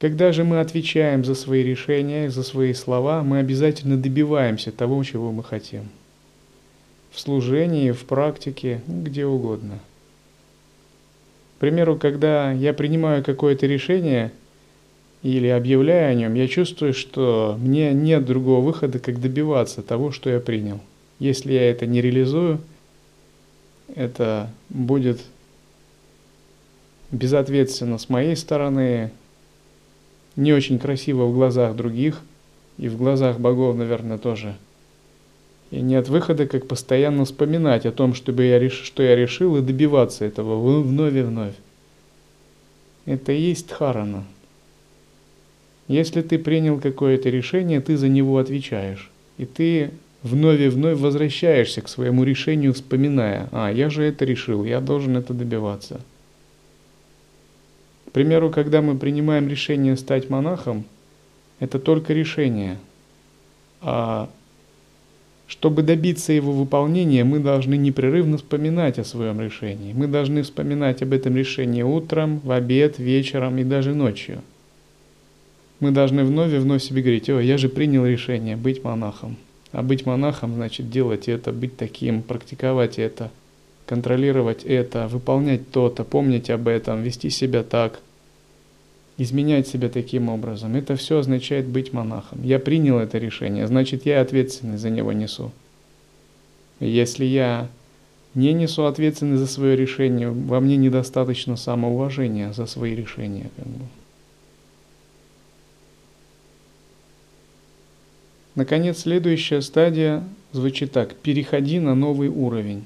Когда 0.00 0.32
же 0.32 0.44
мы 0.44 0.60
отвечаем 0.60 1.24
за 1.24 1.34
свои 1.34 1.62
решения, 1.62 2.30
за 2.30 2.42
свои 2.42 2.72
слова, 2.72 3.22
мы 3.22 3.38
обязательно 3.38 3.96
добиваемся 3.96 4.72
того, 4.72 5.04
чего 5.04 5.30
мы 5.30 5.44
хотим. 5.44 5.90
В 7.10 7.20
служении, 7.20 7.90
в 7.90 8.04
практике, 8.04 8.82
где 8.86 9.26
угодно. 9.26 9.78
К 11.56 11.60
примеру, 11.60 11.96
когда 11.96 12.52
я 12.52 12.72
принимаю 12.72 13.22
какое-то 13.22 13.66
решение 13.66 14.32
или 15.22 15.48
объявляю 15.48 16.12
о 16.12 16.14
нем, 16.14 16.34
я 16.34 16.48
чувствую, 16.48 16.94
что 16.94 17.56
мне 17.58 17.92
нет 17.92 18.24
другого 18.24 18.64
выхода, 18.64 18.98
как 18.98 19.20
добиваться 19.20 19.82
того, 19.82 20.10
что 20.10 20.30
я 20.30 20.40
принял. 20.40 20.80
Если 21.18 21.52
я 21.52 21.70
это 21.70 21.86
не 21.86 22.00
реализую, 22.00 22.60
это 23.94 24.50
будет 24.70 25.20
безответственно 27.12 27.98
с 27.98 28.08
моей 28.08 28.36
стороны, 28.36 29.10
не 30.36 30.52
очень 30.52 30.78
красиво 30.78 31.24
в 31.26 31.34
глазах 31.34 31.76
других, 31.76 32.22
и 32.78 32.88
в 32.88 32.96
глазах 32.96 33.38
богов, 33.38 33.76
наверное, 33.76 34.16
тоже. 34.16 34.56
И 35.70 35.80
нет 35.80 36.08
выхода, 36.08 36.46
как 36.46 36.66
постоянно 36.66 37.24
вспоминать 37.24 37.86
о 37.86 37.92
том, 37.92 38.14
чтобы 38.14 38.44
я 38.44 38.58
реш... 38.58 38.72
что 38.72 39.02
я 39.02 39.14
решил, 39.14 39.56
и 39.56 39.62
добиваться 39.62 40.24
этого 40.24 40.80
вновь 40.82 41.14
и 41.14 41.22
вновь. 41.22 41.54
Это 43.06 43.32
и 43.32 43.40
есть 43.40 43.68
дхарана. 43.68 44.24
Если 45.86 46.22
ты 46.22 46.38
принял 46.38 46.80
какое-то 46.80 47.30
решение, 47.30 47.80
ты 47.80 47.96
за 47.96 48.08
него 48.08 48.38
отвечаешь. 48.38 49.10
И 49.38 49.46
ты 49.46 49.90
вновь 50.22 50.60
и 50.60 50.68
вновь 50.68 50.98
возвращаешься 50.98 51.82
к 51.82 51.88
своему 51.88 52.24
решению, 52.24 52.74
вспоминая, 52.74 53.48
а, 53.52 53.70
я 53.72 53.90
же 53.90 54.04
это 54.04 54.24
решил, 54.24 54.64
я 54.64 54.80
должен 54.80 55.16
это 55.16 55.34
добиваться. 55.34 56.00
К 58.06 58.12
примеру, 58.12 58.50
когда 58.50 58.82
мы 58.82 58.98
принимаем 58.98 59.48
решение 59.48 59.96
стать 59.96 60.30
монахом, 60.30 60.84
это 61.58 61.78
только 61.78 62.12
решение. 62.12 62.78
А 63.80 64.28
чтобы 65.50 65.82
добиться 65.82 66.32
его 66.32 66.52
выполнения, 66.52 67.24
мы 67.24 67.40
должны 67.40 67.76
непрерывно 67.76 68.38
вспоминать 68.38 68.98
о 68.98 69.04
своем 69.04 69.40
решении. 69.40 69.92
Мы 69.92 70.06
должны 70.06 70.42
вспоминать 70.42 71.02
об 71.02 71.12
этом 71.12 71.36
решении 71.36 71.82
утром, 71.82 72.40
в 72.44 72.52
обед, 72.52 72.98
вечером 72.98 73.58
и 73.58 73.64
даже 73.64 73.94
ночью. 73.94 74.40
Мы 75.80 75.90
должны 75.90 76.24
вновь 76.24 76.52
и 76.52 76.58
вновь 76.58 76.82
себе 76.82 77.02
говорить, 77.02 77.28
о, 77.28 77.40
я 77.40 77.58
же 77.58 77.68
принял 77.68 78.06
решение 78.06 78.56
быть 78.56 78.84
монахом. 78.84 79.36
А 79.72 79.82
быть 79.82 80.06
монахом 80.06 80.54
значит 80.54 80.88
делать 80.88 81.28
это, 81.28 81.52
быть 81.52 81.76
таким, 81.76 82.22
практиковать 82.22 82.98
это– 82.98 83.30
контролировать 83.90 84.62
это, 84.62 85.08
выполнять 85.08 85.68
то-то, 85.72 86.04
помнить 86.04 86.48
об 86.48 86.68
этом, 86.68 87.02
вести 87.02 87.28
себя 87.28 87.64
так, 87.64 87.98
изменять 89.22 89.68
себя 89.68 89.90
таким 89.90 90.30
образом. 90.30 90.76
Это 90.76 90.96
все 90.96 91.18
означает 91.18 91.66
быть 91.66 91.92
монахом. 91.92 92.42
Я 92.42 92.58
принял 92.58 92.98
это 92.98 93.18
решение, 93.18 93.66
значит 93.66 94.06
я 94.06 94.22
ответственность 94.22 94.80
за 94.80 94.88
него 94.88 95.12
несу. 95.12 95.52
Если 96.80 97.26
я 97.26 97.68
не 98.34 98.54
несу 98.54 98.86
ответственность 98.86 99.40
за 99.40 99.46
свое 99.46 99.76
решение, 99.76 100.30
во 100.30 100.60
мне 100.60 100.76
недостаточно 100.76 101.56
самоуважения 101.56 102.54
за 102.54 102.64
свои 102.64 102.94
решения. 102.94 103.50
Как 103.56 103.66
бы. 103.66 103.84
Наконец, 108.54 109.00
следующая 109.00 109.60
стадия 109.60 110.24
звучит 110.52 110.92
так. 110.92 111.14
Переходи 111.14 111.78
на 111.78 111.94
новый 111.94 112.28
уровень. 112.28 112.84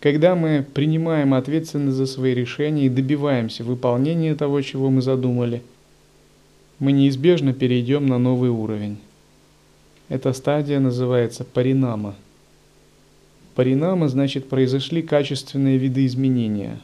Когда 0.00 0.34
мы 0.34 0.62
принимаем 0.62 1.34
ответственность 1.34 1.98
за 1.98 2.06
свои 2.06 2.32
решения 2.32 2.86
и 2.86 2.88
добиваемся 2.88 3.64
выполнения 3.64 4.34
того, 4.34 4.62
чего 4.62 4.88
мы 4.88 5.02
задумали, 5.02 5.62
мы 6.78 6.92
неизбежно 6.92 7.52
перейдем 7.52 8.06
на 8.06 8.18
новый 8.18 8.48
уровень. 8.48 8.96
Эта 10.08 10.32
стадия 10.32 10.80
называется 10.80 11.44
паринама. 11.44 12.16
Паринама 13.54 14.08
значит 14.08 14.48
произошли 14.48 15.02
качественные 15.02 15.76
виды 15.76 16.06
изменения. 16.06 16.80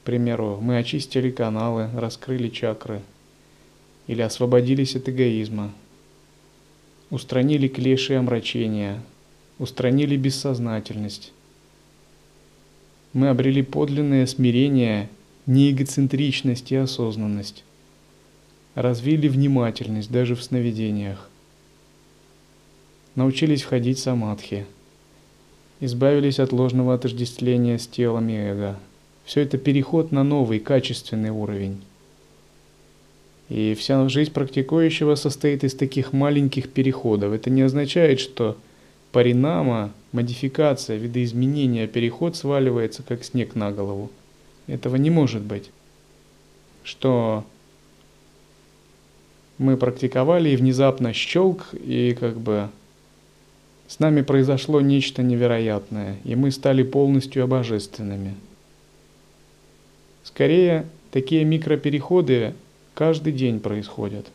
К 0.00 0.06
примеру, 0.06 0.58
мы 0.60 0.78
очистили 0.78 1.30
каналы, 1.30 1.88
раскрыли 1.94 2.48
чакры 2.48 3.02
или 4.08 4.20
освободились 4.20 4.96
от 4.96 5.08
эгоизма, 5.08 5.70
устранили 7.10 7.68
клеши 7.68 8.14
и 8.14 8.16
омрачения, 8.16 9.00
устранили 9.58 10.16
бессознательность, 10.16 11.32
мы 13.16 13.28
обрели 13.28 13.62
подлинное 13.62 14.26
смирение, 14.26 15.08
неэгоцентричность 15.46 16.70
и 16.70 16.76
осознанность. 16.76 17.64
Развили 18.74 19.26
внимательность 19.26 20.12
даже 20.12 20.34
в 20.34 20.42
сновидениях. 20.42 21.30
Научились 23.14 23.62
входить 23.62 23.96
в 23.96 24.02
самадхи. 24.02 24.66
Избавились 25.80 26.38
от 26.38 26.52
ложного 26.52 26.92
отождествления 26.92 27.78
с 27.78 27.86
телом 27.86 28.28
и 28.28 28.34
эго. 28.34 28.78
Все 29.24 29.40
это 29.40 29.56
переход 29.56 30.12
на 30.12 30.22
новый, 30.22 30.58
качественный 30.58 31.30
уровень. 31.30 31.80
И 33.48 33.74
вся 33.78 34.06
жизнь 34.10 34.30
практикующего 34.30 35.14
состоит 35.14 35.64
из 35.64 35.74
таких 35.74 36.12
маленьких 36.12 36.68
переходов. 36.68 37.32
Это 37.32 37.48
не 37.48 37.62
означает, 37.62 38.20
что 38.20 38.58
паринама, 39.16 39.94
модификация, 40.12 40.98
видоизменение, 40.98 41.86
переход 41.86 42.36
сваливается 42.36 43.02
как 43.02 43.24
снег 43.24 43.54
на 43.54 43.72
голову. 43.72 44.10
Этого 44.66 44.96
не 44.96 45.08
может 45.08 45.40
быть. 45.40 45.70
Что 46.84 47.42
мы 49.56 49.78
практиковали 49.78 50.50
и 50.50 50.56
внезапно 50.56 51.14
щелк, 51.14 51.68
и 51.72 52.14
как 52.20 52.36
бы 52.38 52.68
с 53.88 54.00
нами 54.00 54.20
произошло 54.20 54.82
нечто 54.82 55.22
невероятное, 55.22 56.18
и 56.24 56.36
мы 56.36 56.50
стали 56.50 56.82
полностью 56.82 57.48
божественными. 57.48 58.34
Скорее, 60.24 60.84
такие 61.10 61.42
микропереходы 61.46 62.52
каждый 62.92 63.32
день 63.32 63.60
происходят. 63.60 64.26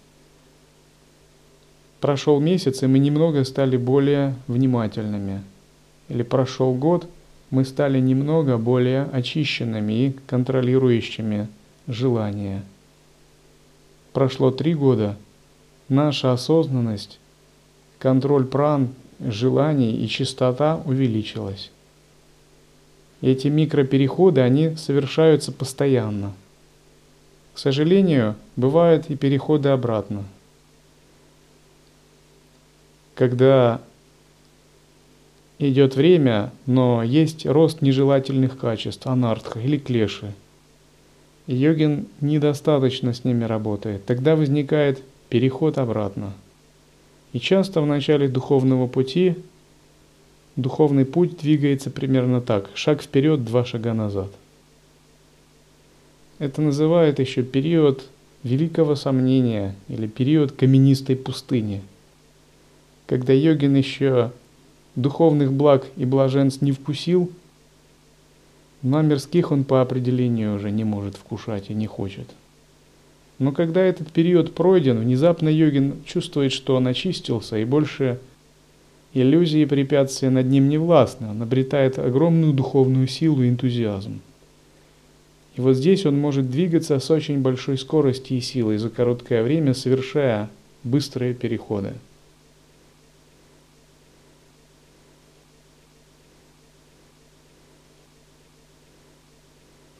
Прошел 2.01 2.39
месяц, 2.39 2.81
и 2.81 2.87
мы 2.87 2.97
немного 2.97 3.43
стали 3.43 3.77
более 3.77 4.33
внимательными. 4.47 5.43
Или 6.09 6.23
прошел 6.23 6.73
год, 6.73 7.07
мы 7.51 7.63
стали 7.63 7.99
немного 7.99 8.57
более 8.57 9.03
очищенными 9.03 10.07
и 10.07 10.11
контролирующими 10.25 11.47
желания. 11.87 12.63
Прошло 14.13 14.49
три 14.49 14.73
года, 14.73 15.15
наша 15.89 16.33
осознанность, 16.33 17.19
контроль 17.99 18.47
пран, 18.47 18.89
желаний 19.19 19.91
и 20.03 20.07
чистота 20.07 20.81
увеличилась. 20.83 21.71
Эти 23.21 23.47
микропереходы, 23.47 24.41
они 24.41 24.75
совершаются 24.75 25.51
постоянно. 25.51 26.33
К 27.53 27.59
сожалению, 27.59 28.35
бывают 28.55 29.11
и 29.11 29.15
переходы 29.15 29.69
обратно– 29.69 30.23
когда 33.21 33.81
идет 35.59 35.95
время, 35.95 36.51
но 36.65 37.03
есть 37.03 37.45
рост 37.45 37.83
нежелательных 37.83 38.57
качеств, 38.57 39.05
анартха 39.05 39.59
или 39.59 39.77
клеши. 39.77 40.33
И 41.45 41.53
йогин 41.53 42.07
недостаточно 42.19 43.13
с 43.13 43.23
ними 43.23 43.43
работает. 43.43 44.03
Тогда 44.05 44.35
возникает 44.35 45.03
переход 45.29 45.77
обратно. 45.77 46.33
И 47.31 47.39
часто 47.39 47.81
в 47.81 47.85
начале 47.85 48.27
духовного 48.27 48.87
пути 48.87 49.35
духовный 50.55 51.05
путь 51.05 51.37
двигается 51.37 51.91
примерно 51.91 52.41
так. 52.41 52.71
Шаг 52.73 53.03
вперед, 53.03 53.45
два 53.45 53.65
шага 53.65 53.93
назад. 53.93 54.31
Это 56.39 56.59
называют 56.63 57.19
еще 57.19 57.43
период 57.43 58.03
великого 58.41 58.95
сомнения 58.95 59.75
или 59.89 60.07
период 60.07 60.53
каменистой 60.53 61.15
пустыни– 61.15 61.83
когда 63.11 63.33
йогин 63.33 63.75
еще 63.75 64.31
духовных 64.95 65.51
благ 65.51 65.85
и 65.97 66.05
блаженств 66.05 66.61
не 66.61 66.71
вкусил, 66.71 67.29
но 68.83 69.01
мирских 69.01 69.51
он 69.51 69.65
по 69.65 69.81
определению 69.81 70.55
уже 70.55 70.71
не 70.71 70.85
может 70.85 71.17
вкушать 71.17 71.69
и 71.69 71.73
не 71.73 71.87
хочет. 71.87 72.29
Но 73.37 73.51
когда 73.51 73.81
этот 73.81 74.13
период 74.13 74.55
пройден, 74.55 74.97
внезапно 74.97 75.49
йогин 75.49 75.95
чувствует, 76.05 76.53
что 76.53 76.77
он 76.77 76.87
очистился 76.87 77.57
и 77.57 77.65
больше 77.65 78.17
иллюзии 79.13 79.63
и 79.63 79.65
препятствия 79.65 80.29
над 80.29 80.45
ним 80.45 80.69
не 80.69 80.77
властны, 80.77 81.31
он 81.31 81.41
обретает 81.41 81.99
огромную 81.99 82.53
духовную 82.53 83.09
силу 83.09 83.43
и 83.43 83.49
энтузиазм. 83.49 84.21
И 85.57 85.59
вот 85.59 85.73
здесь 85.73 86.05
он 86.05 86.17
может 86.17 86.49
двигаться 86.49 86.97
с 86.97 87.11
очень 87.11 87.41
большой 87.41 87.77
скоростью 87.77 88.37
и 88.37 88.39
силой 88.39 88.77
за 88.77 88.89
короткое 88.89 89.43
время, 89.43 89.73
совершая 89.73 90.49
быстрые 90.85 91.33
переходы. 91.33 91.91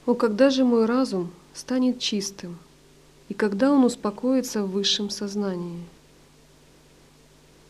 О, 0.07 0.15
когда 0.15 0.49
же 0.49 0.65
мой 0.65 0.85
разум 0.85 1.29
станет 1.53 1.99
чистым, 1.99 2.57
и 3.29 3.35
когда 3.35 3.71
он 3.71 3.83
успокоится 3.85 4.63
в 4.63 4.71
высшем 4.71 5.11
сознании? 5.11 5.79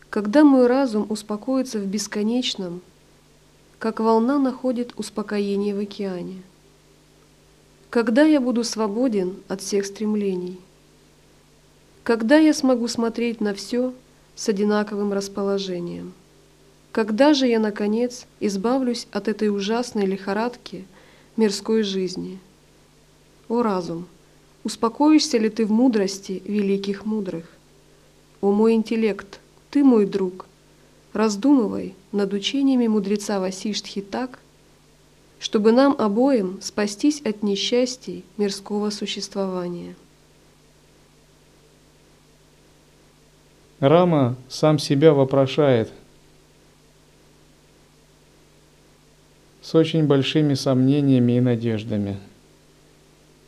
Когда 0.09 0.45
мой 0.45 0.67
разум 0.67 1.05
успокоится 1.09 1.77
в 1.77 1.85
бесконечном, 1.85 2.81
как 3.79 3.99
волна 3.99 4.39
находит 4.39 4.93
успокоение 4.95 5.75
в 5.75 5.79
океане? 5.79 6.41
Когда 7.89 8.23
я 8.23 8.39
буду 8.39 8.63
свободен 8.63 9.35
от 9.49 9.59
всех 9.59 9.85
стремлений? 9.85 10.57
Когда 12.03 12.37
я 12.37 12.53
смогу 12.53 12.87
смотреть 12.87 13.41
на 13.41 13.53
все 13.53 13.93
с 14.35 14.47
одинаковым 14.47 15.11
расположением? 15.11 16.13
Когда 16.93 17.33
же 17.33 17.47
я, 17.47 17.59
наконец, 17.59 18.25
избавлюсь 18.39 19.07
от 19.11 19.27
этой 19.27 19.49
ужасной 19.49 20.05
лихорадки– 20.05 20.85
мирской 21.37 21.83
жизни. 21.83 22.39
О 23.47 23.61
разум, 23.61 24.07
успокоишься 24.63 25.37
ли 25.37 25.49
ты 25.49 25.65
в 25.65 25.71
мудрости 25.71 26.41
великих 26.45 27.05
мудрых? 27.05 27.45
О 28.41 28.51
мой 28.51 28.73
интеллект, 28.73 29.39
ты 29.69 29.83
мой 29.83 30.05
друг, 30.05 30.45
раздумывай 31.13 31.95
над 32.11 32.33
учениями 32.33 32.87
мудреца 32.87 33.39
Васиштхи 33.39 34.01
так, 34.01 34.39
чтобы 35.39 35.71
нам 35.71 35.95
обоим 35.97 36.59
спастись 36.61 37.21
от 37.21 37.43
несчастий 37.43 38.23
мирского 38.37 38.89
существования. 38.89 39.95
Рама 43.79 44.35
сам 44.47 44.77
себя 44.77 45.13
вопрошает– 45.13 45.91
с 49.61 49.75
очень 49.75 50.07
большими 50.07 50.55
сомнениями 50.55 51.33
и 51.33 51.39
надеждами. 51.39 52.17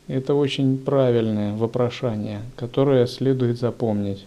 Это 0.08 0.34
очень 0.34 0.78
правильное 0.78 1.56
вопрошание, 1.56 2.42
которое 2.56 3.08
следует 3.08 3.58
запомнить. 3.58 4.26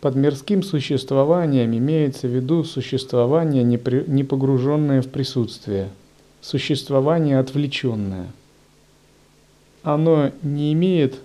Под 0.00 0.14
мирским 0.14 0.62
существованием 0.62 1.76
имеется 1.76 2.26
в 2.26 2.34
виду 2.34 2.64
существование, 2.64 3.62
не, 3.62 4.24
погруженное 4.24 5.02
в 5.02 5.08
присутствие, 5.08 5.90
существование 6.40 7.38
отвлеченное. 7.38 8.26
Оно 9.82 10.32
не 10.42 10.72
имеет 10.72 11.20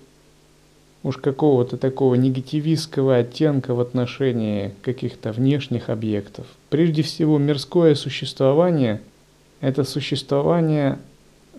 уж 1.06 1.18
какого-то 1.18 1.78
такого 1.78 2.15
негативистского 2.15 3.18
оттенка 3.18 3.76
в 3.76 3.80
отношении 3.80 4.74
каких-то 4.82 5.32
внешних 5.32 5.89
объектов. 5.89 6.48
Прежде 6.72 7.04
всего, 7.04 7.38
мирское 7.38 7.94
существование– 7.94 9.00
это 9.62 9.84
существование, 9.84 10.98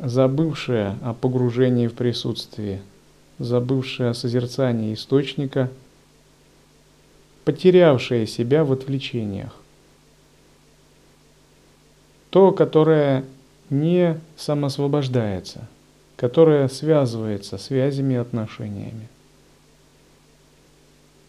забывшее 0.03 0.97
о 1.01 1.15
погружении 1.15 1.87
в 1.87 1.95
присутствие, 1.95 2.83
забывшее 3.39 4.11
о 4.11 4.15
созерцании 4.15 4.93
источника, 4.95 5.71
потерявшее 7.45 8.27
себя 8.27 8.65
в 8.65 8.73
отвлечениях. 8.73 9.55
То, 12.31 12.51
которое 12.51 13.25
не 13.71 14.19
самосвобождается, 14.37 15.69
которое 16.17 16.67
связывается 16.67 17.59
связями 17.59 18.15
и 18.15 18.17
отношениями. 18.17 19.07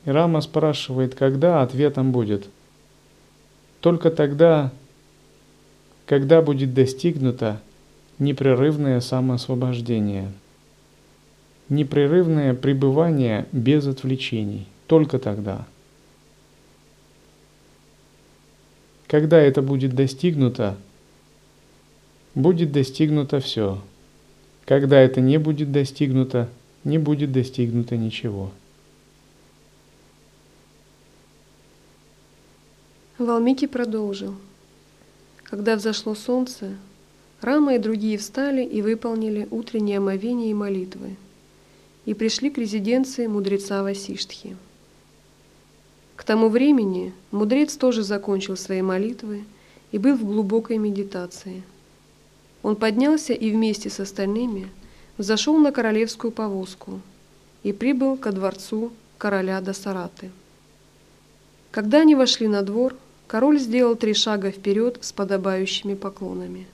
И 0.08 0.10
Рама 0.10 0.40
спрашивает, 0.40 1.16
когда 1.16 1.62
ответом 1.62 2.14
будет. 2.14 2.48
Только 3.82 4.10
тогда, 4.10 4.72
когда 6.06 6.42
будет 6.42 6.74
достигнуто 6.74 7.60
непрерывное 8.18 9.02
самоосвобождение, 9.02 10.32
непрерывное 11.68 12.54
пребывание 12.54 13.48
без 13.52 13.86
отвлечений. 13.86 14.66
Только 14.88 15.20
тогда. 15.20 15.68
Когда 19.08 19.42
это 19.42 19.62
будет 19.62 19.94
достигнуто, 19.94 20.78
будет 22.34 22.72
достигнуто 22.72 23.42
все. 23.42 23.82
Когда 24.64 25.02
это 25.02 25.20
не 25.20 25.38
будет 25.38 25.74
достигнуто, 25.74 26.48
не 26.86 26.98
будет 26.98 27.34
достигнуто 27.34 27.98
ничего. 27.98 28.54
Валмики 33.18 33.66
продолжил. 33.66 34.36
Когда 35.44 35.76
взошло 35.76 36.14
солнце, 36.14 36.76
Рама 37.42 37.74
и 37.74 37.80
другие 37.80 38.20
встали 38.20 38.64
и 38.64 38.84
выполнили 38.84 39.48
утреннее 39.50 39.98
омовение 39.98 40.52
и 40.52 40.54
молитвы, 40.54 41.16
и 42.06 42.14
пришли 42.14 42.52
к 42.52 42.60
резиденции 42.60 43.26
мудреца 43.26 43.82
Васиштхи. 43.82 44.56
К 46.16 46.24
тому 46.24 46.50
времени 46.50 47.12
мудрец 47.32 47.76
тоже 47.76 48.04
закончил 48.04 48.56
свои 48.56 48.84
молитвы 48.84 49.46
и 49.92 49.98
был 49.98 50.16
в 50.16 50.24
глубокой 50.24 50.78
медитации. 50.78 51.64
Он 52.62 52.76
поднялся 52.76 53.34
и 53.34 53.50
вместе 53.50 53.90
с 53.90 54.00
остальными 54.00 54.70
взошел 55.18 55.58
на 55.58 55.72
королевскую 55.72 56.32
повозку 56.32 57.02
и 57.64 57.74
прибыл 57.74 58.16
ко 58.16 58.32
дворцу 58.32 58.92
короля 59.18 59.60
Дасараты. 59.60 60.30
Когда 61.72 62.02
они 62.02 62.14
вошли 62.14 62.48
на 62.48 62.62
двор, 62.62 62.96
Король 63.28 63.60
сделал 63.60 63.98
три 63.98 64.14
шага 64.14 64.52
вперед 64.52 65.00
с 65.02 65.12
подобающими 65.12 65.96
поклонами. 65.96 66.66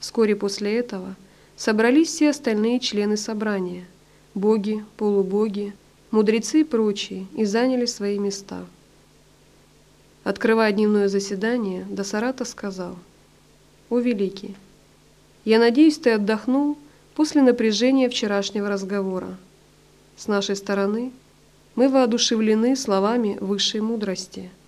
Вскоре 0.00 0.34
после 0.34 0.76
этого 0.76 1.14
собрались 1.56 2.08
все 2.08 2.30
остальные 2.30 2.80
члены 2.80 3.16
собрания– 3.16 3.86
боги, 4.34 4.84
полубоги, 4.96 5.74
мудрецы 6.10 6.62
и 6.62 6.64
прочие, 6.64 7.26
и 7.36 7.44
заняли 7.44 7.86
свои 7.86 8.18
места. 8.18 8.66
Открывая 10.24 10.72
дневное 10.72 11.06
заседание, 11.06 11.86
Досарата 11.88 12.44
сказал, 12.44 12.96
«О, 13.90 14.00
Великий, 14.00 14.56
я 15.44 15.60
надеюсь, 15.60 15.98
ты 15.98 16.10
отдохнул 16.10 16.76
после 17.14 17.42
напряжения 17.42 18.08
вчерашнего 18.08 18.68
разговора. 18.68 19.36
С 20.16 20.26
нашей 20.26 20.56
стороны 20.56 21.12
мы 21.76 21.88
воодушевлены 21.88 22.74
словами 22.74 23.38
высшей 23.40 23.82
мудрости– 23.82 24.50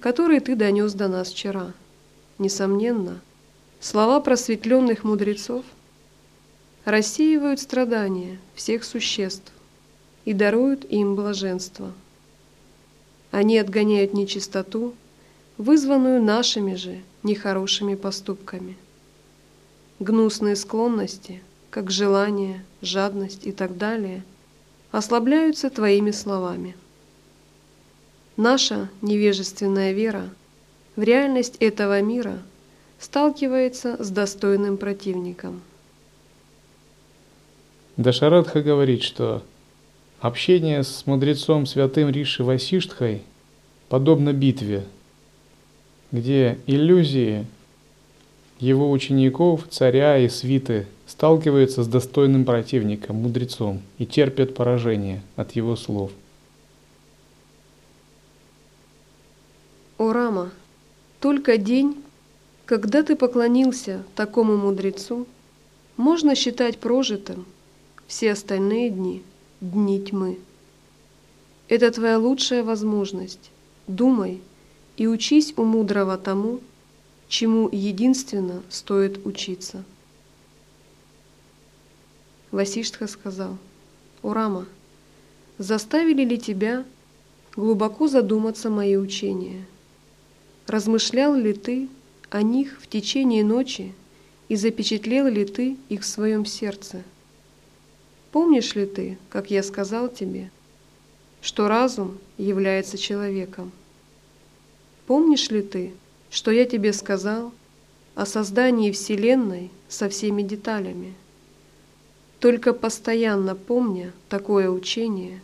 которые 0.00 0.40
ты 0.40 0.56
донес 0.56 0.94
до 0.94 1.08
нас 1.08 1.30
вчера. 1.30 1.72
Несомненно, 2.38 3.20
слова 3.80 4.20
просветленных 4.20 5.04
мудрецов 5.04 5.64
рассеивают 6.84 7.60
страдания 7.60 8.38
всех 8.54 8.84
существ 8.84 9.52
и 10.24 10.32
даруют 10.32 10.84
им 10.90 11.14
блаженство. 11.14 11.92
Они 13.30 13.58
отгоняют 13.58 14.14
нечистоту, 14.14 14.94
вызванную 15.58 16.22
нашими 16.22 16.74
же 16.74 17.00
нехорошими 17.22 17.94
поступками. 17.94 18.76
Гнусные 19.98 20.56
склонности, 20.56 21.42
как 21.68 21.90
желание, 21.90 22.64
жадность 22.80 23.46
и 23.46 23.52
так 23.52 23.76
далее, 23.76 24.24
ослабляются 24.90 25.68
твоими 25.68 26.10
словами. 26.10 26.74
Наша 28.36 28.88
невежественная 29.02 29.92
вера 29.92 30.30
в 30.96 31.02
реальность 31.02 31.56
этого 31.60 32.00
мира 32.00 32.38
сталкивается 32.98 34.02
с 34.02 34.10
достойным 34.10 34.76
противником. 34.76 35.62
Дашарадха 37.96 38.62
говорит, 38.62 39.02
что 39.02 39.42
общение 40.20 40.84
с 40.84 41.06
мудрецом 41.06 41.66
святым 41.66 42.08
Риши 42.08 42.44
Васиштхой 42.44 43.22
подобно 43.88 44.32
битве, 44.32 44.84
где 46.12 46.58
иллюзии 46.66 47.46
его 48.58 48.90
учеников, 48.90 49.66
царя 49.70 50.18
и 50.18 50.28
свиты 50.28 50.86
сталкиваются 51.06 51.82
с 51.82 51.88
достойным 51.88 52.44
противником, 52.44 53.16
мудрецом, 53.16 53.82
и 53.98 54.06
терпят 54.06 54.54
поражение 54.54 55.22
от 55.36 55.52
его 55.56 55.76
слов– 55.76 56.12
О 60.00 60.14
Рама, 60.14 60.50
только 61.20 61.58
день, 61.58 62.02
когда 62.64 63.02
ты 63.02 63.16
поклонился 63.16 64.02
такому 64.14 64.56
мудрецу, 64.56 65.26
можно 65.98 66.34
считать 66.34 66.78
прожитым 66.78 67.44
все 68.06 68.32
остальные 68.32 68.88
дни– 68.88 69.22
дни 69.60 70.00
тьмы. 70.00 70.38
это 71.68 71.90
твоя 71.90 72.18
лучшая 72.18 72.64
возможность. 72.64 73.50
Думай 73.88 74.40
и 74.96 75.06
учись 75.06 75.52
у 75.58 75.64
мудрого 75.64 76.16
тому, 76.16 76.60
чему 77.28 77.68
единственно 77.70 78.62
стоит 78.70 79.26
учиться. 79.26 79.84
Васиштха 82.52 83.06
сказал, 83.06 83.58
«Урама, 84.22 84.64
заставили 85.58 86.24
ли 86.24 86.38
тебя 86.38 86.86
глубоко 87.54 88.08
задуматься 88.08 88.70
мои 88.70 88.96
учения? 88.96 89.66
Размышлял 90.70 91.34
ли 91.34 91.52
ты 91.52 91.88
о 92.30 92.42
них 92.42 92.80
в 92.80 92.86
течение 92.86 93.42
ночи 93.42 93.92
и 94.48 94.54
запечатлел 94.54 95.26
ли 95.26 95.44
ты 95.44 95.76
их 95.88 96.02
в 96.02 96.06
своем 96.06 96.46
сердце? 96.46 97.02
Помнишь 98.30 98.76
ли 98.76 98.86
ты, 98.86 99.18
как 99.30 99.50
я 99.50 99.64
сказал 99.64 100.08
тебе, 100.08 100.52
что 101.42 101.66
разум 101.66 102.18
является 102.38 102.98
человеком? 102.98 103.72
Помнишь 105.08 105.50
ли 105.50 105.62
ты, 105.62 105.92
что 106.30 106.52
я 106.52 106.64
тебе 106.64 106.92
сказал 106.92 107.50
о 108.14 108.24
создании 108.24 108.92
Вселенной 108.92 109.72
со 109.88 110.08
всеми 110.08 110.42
деталями? 110.42 111.14
Только 112.38 112.74
постоянно 112.74 113.56
помня 113.56 114.12
такое 114.28 114.70
учение, 114.70 115.40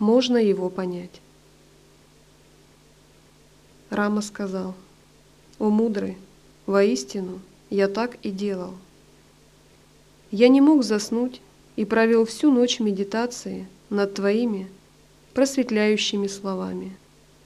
можно 0.00 0.38
его 0.38 0.70
понять. 0.70 1.20
Рама 3.90 4.20
сказал, 4.20 4.74
«О 5.58 5.70
мудрый, 5.70 6.16
воистину 6.66 7.40
я 7.70 7.88
так 7.88 8.16
и 8.22 8.30
делал. 8.30 8.74
Я 10.30 10.48
не 10.48 10.60
мог 10.60 10.82
заснуть 10.82 11.40
и 11.76 11.84
провел 11.84 12.24
всю 12.24 12.50
ночь 12.50 12.80
медитации 12.80 13.66
над 13.90 14.14
твоими 14.14 14.68
просветляющими 15.34 16.28
словами, 16.28 16.96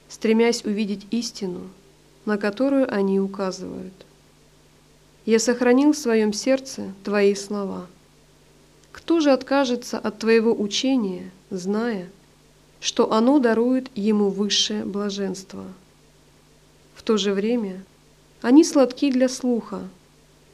стремясь 0.07 0.63
увидеть 0.63 1.05
истину, 1.11 1.69
на 2.25 2.37
которую 2.37 2.91
они 2.93 3.19
указывают. 3.19 3.93
Я 5.25 5.39
сохранил 5.39 5.91
в 5.91 5.97
своем 5.97 6.31
сердце 6.31 6.93
твои 7.03 7.35
слова. 7.35 7.87
Кто 8.93 9.19
же 9.19 9.31
откажется 9.31 9.99
от 9.99 10.19
твоего 10.19 10.53
учения, 10.53 11.31
зная, 11.49 12.09
что 12.79 13.11
оно 13.11 13.39
дарует 13.39 13.89
ему 13.93 14.29
высшее 14.29 14.85
блаженство? 14.85 15.65
В 17.01 17.03
то 17.03 17.17
же 17.17 17.33
время 17.33 17.83
они 18.43 18.63
сладки 18.63 19.11
для 19.11 19.27
слуха, 19.27 19.81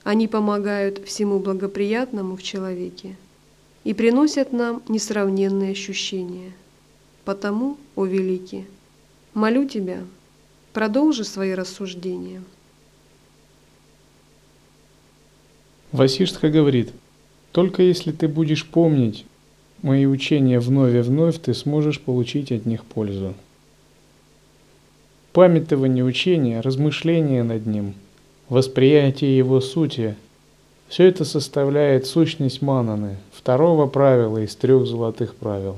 они 0.06 0.30
помогают 0.30 1.06
всему 1.06 1.40
благоприятному 1.40 2.38
в 2.38 2.42
человеке 2.42 3.18
и 3.84 3.94
приносят 3.94 4.54
нам 4.54 4.82
несравненные 4.88 5.74
ощущения. 5.74 6.54
Потому, 7.26 7.78
о 7.98 8.06
Великий, 8.06 8.66
молю 9.34 9.68
Тебя, 9.68 10.00
продолжи 10.72 11.26
свои 11.26 11.54
рассуждения. 11.54 12.42
Васиштха 15.92 16.50
говорит, 16.50 16.94
только 17.52 17.84
если 17.84 18.14
ты 18.14 18.30
будешь 18.30 18.66
помнить 18.66 19.26
мои 19.82 20.06
учения 20.06 20.62
вновь 20.62 20.96
и 20.96 21.02
вновь, 21.02 21.40
ты 21.42 21.54
сможешь 21.54 22.00
получить 22.00 22.54
от 22.54 22.66
них 22.66 22.86
пользу. 22.86 23.36
Памятование 25.38 26.04
учения, 26.04 26.62
размышление 26.62 27.44
над 27.44 27.68
ним, 27.68 27.94
восприятие 28.50 29.38
его 29.38 29.62
сути– 29.62 30.16
все 30.88 31.04
это 31.04 31.26
составляет 31.26 32.08
сущность 32.08 32.64
мананы, 32.64 33.18
второго 33.32 33.86
правила 33.86 34.40
из 34.40 34.56
трех 34.56 34.88
золотых 34.88 35.36
правил. 35.36 35.76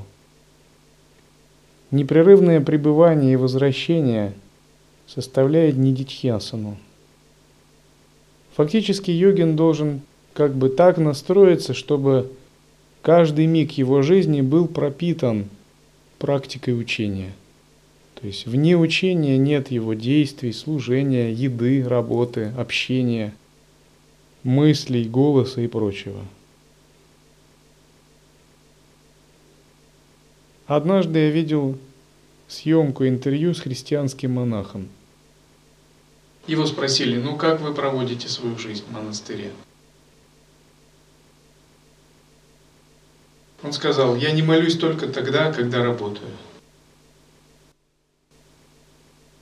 Непрерывное 1.91 2.61
пребывание 2.61 3.33
и 3.33 3.35
возвращение 3.35 4.31
составляет 5.07 5.75
нидитхьясану. 5.75 6.77
Фактически 8.55 9.11
йогин 9.11 9.57
должен 9.57 9.99
как 10.31 10.55
бы 10.55 10.69
так 10.69 10.97
настроиться, 10.97 11.73
чтобы 11.73 12.31
каждый 13.01 13.45
миг 13.45 13.71
его 13.71 14.03
жизни 14.03 14.39
был 14.39 14.69
пропитан 14.69 15.49
практикой 16.17 16.79
учения. 16.79 17.33
То 18.19 18.27
есть 18.27 18.45
вне 18.45 18.75
учения 18.75 19.37
нет 19.37 19.71
его 19.71 19.93
действий, 19.93 20.51
служения, 20.51 21.31
еды, 21.31 21.87
работы, 21.87 22.53
общения– 22.57 23.33
мыслей, 24.43 25.05
голоса 25.05 25.61
и 25.61 25.67
прочего. 25.67 26.23
Однажды 30.67 31.19
я 31.19 31.29
видел 31.31 31.77
съемку 32.47 33.07
интервью 33.07 33.53
с 33.53 33.59
христианским 33.59 34.33
монахом. 34.33 34.87
Его 36.47 36.65
спросили, 36.65 37.17
ну 37.17 37.35
как 37.37 37.61
вы 37.61 37.73
проводите 37.73 38.27
свою 38.27 38.57
жизнь 38.57 38.83
в 38.87 38.91
монастыре? 38.91 39.51
Он 43.61 43.73
сказал, 43.73 44.15
я 44.15 44.31
не 44.31 44.41
молюсь 44.41 44.77
только 44.77 45.07
тогда, 45.07 45.51
когда 45.51 45.83
работаю. 45.83 46.29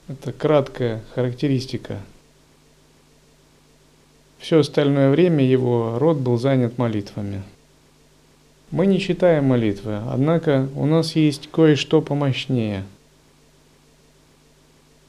Это 0.08 0.32
краткая 0.32 1.02
характеристика 1.14 2.00
все 4.38 4.60
остальное 4.60 5.10
время 5.10 5.44
его 5.44 5.98
род 5.98 6.18
был 6.18 6.38
занят 6.38 6.78
молитвами. 6.78 7.42
Мы 8.70 8.86
не 8.86 9.00
читаем 9.00 9.46
молитвы, 9.46 10.00
однако 10.06 10.68
у 10.74 10.86
нас 10.86 11.16
есть 11.16 11.50
кое-что 11.50 12.02
помощнее. 12.02 12.84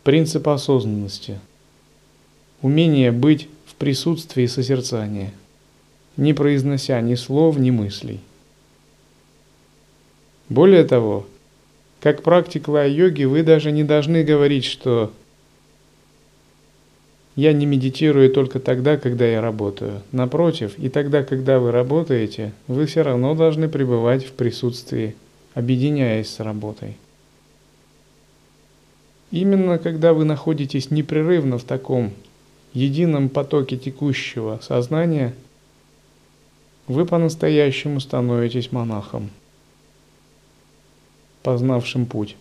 Принцип 0.04 0.48
осознанности. 0.48 1.40
Умение 2.62 3.12
быть 3.12 3.48
в 3.66 3.76
присутствии 3.76 4.46
созерцания, 4.46 5.32
не 6.18 6.34
произнося 6.34 7.00
ни 7.00 7.16
слов, 7.16 7.58
ни 7.58 7.72
мыслей. 7.72 8.20
Более 10.50 10.84
того, 10.84 11.28
как 12.00 12.24
практик 12.24 12.68
лай-йоги, 12.68 13.26
вы 13.26 13.44
даже 13.44 13.72
не 13.72 13.84
должны 13.84 14.24
говорить, 14.24 14.66
что 14.66 15.12
я 17.36 17.54
не 17.54 17.66
медитирую 17.66 18.32
только 18.32 18.60
тогда, 18.60 18.98
когда 18.98 19.26
я 19.26 19.42
работаю. 19.42 20.02
Напротив, 20.12 20.78
и 20.78 20.90
тогда, 20.90 21.24
когда 21.24 21.60
вы 21.60 21.72
работаете, 21.72 22.54
вы 22.68 22.86
все 22.86 23.02
равно 23.02 23.36
должны 23.36 23.70
пребывать 23.70 24.26
в 24.26 24.32
присутствии, 24.32 25.16
объединяясь 25.54 26.30
с 26.30 26.40
работой. 26.40 26.98
Именно 29.32 29.78
когда 29.78 30.14
вы 30.14 30.26
находитесь 30.26 30.90
непрерывно 30.90 31.58
в 31.58 31.64
таком 31.64 32.12
едином 32.74 33.30
потоке 33.30 33.78
текущего 33.78 34.60
сознания, 34.62 35.34
вы 36.88 37.06
по-настоящему 37.06 38.00
становитесь 38.00 38.72
монахом, 38.72 39.30
познавшим 41.42 42.06
путь. 42.06 42.36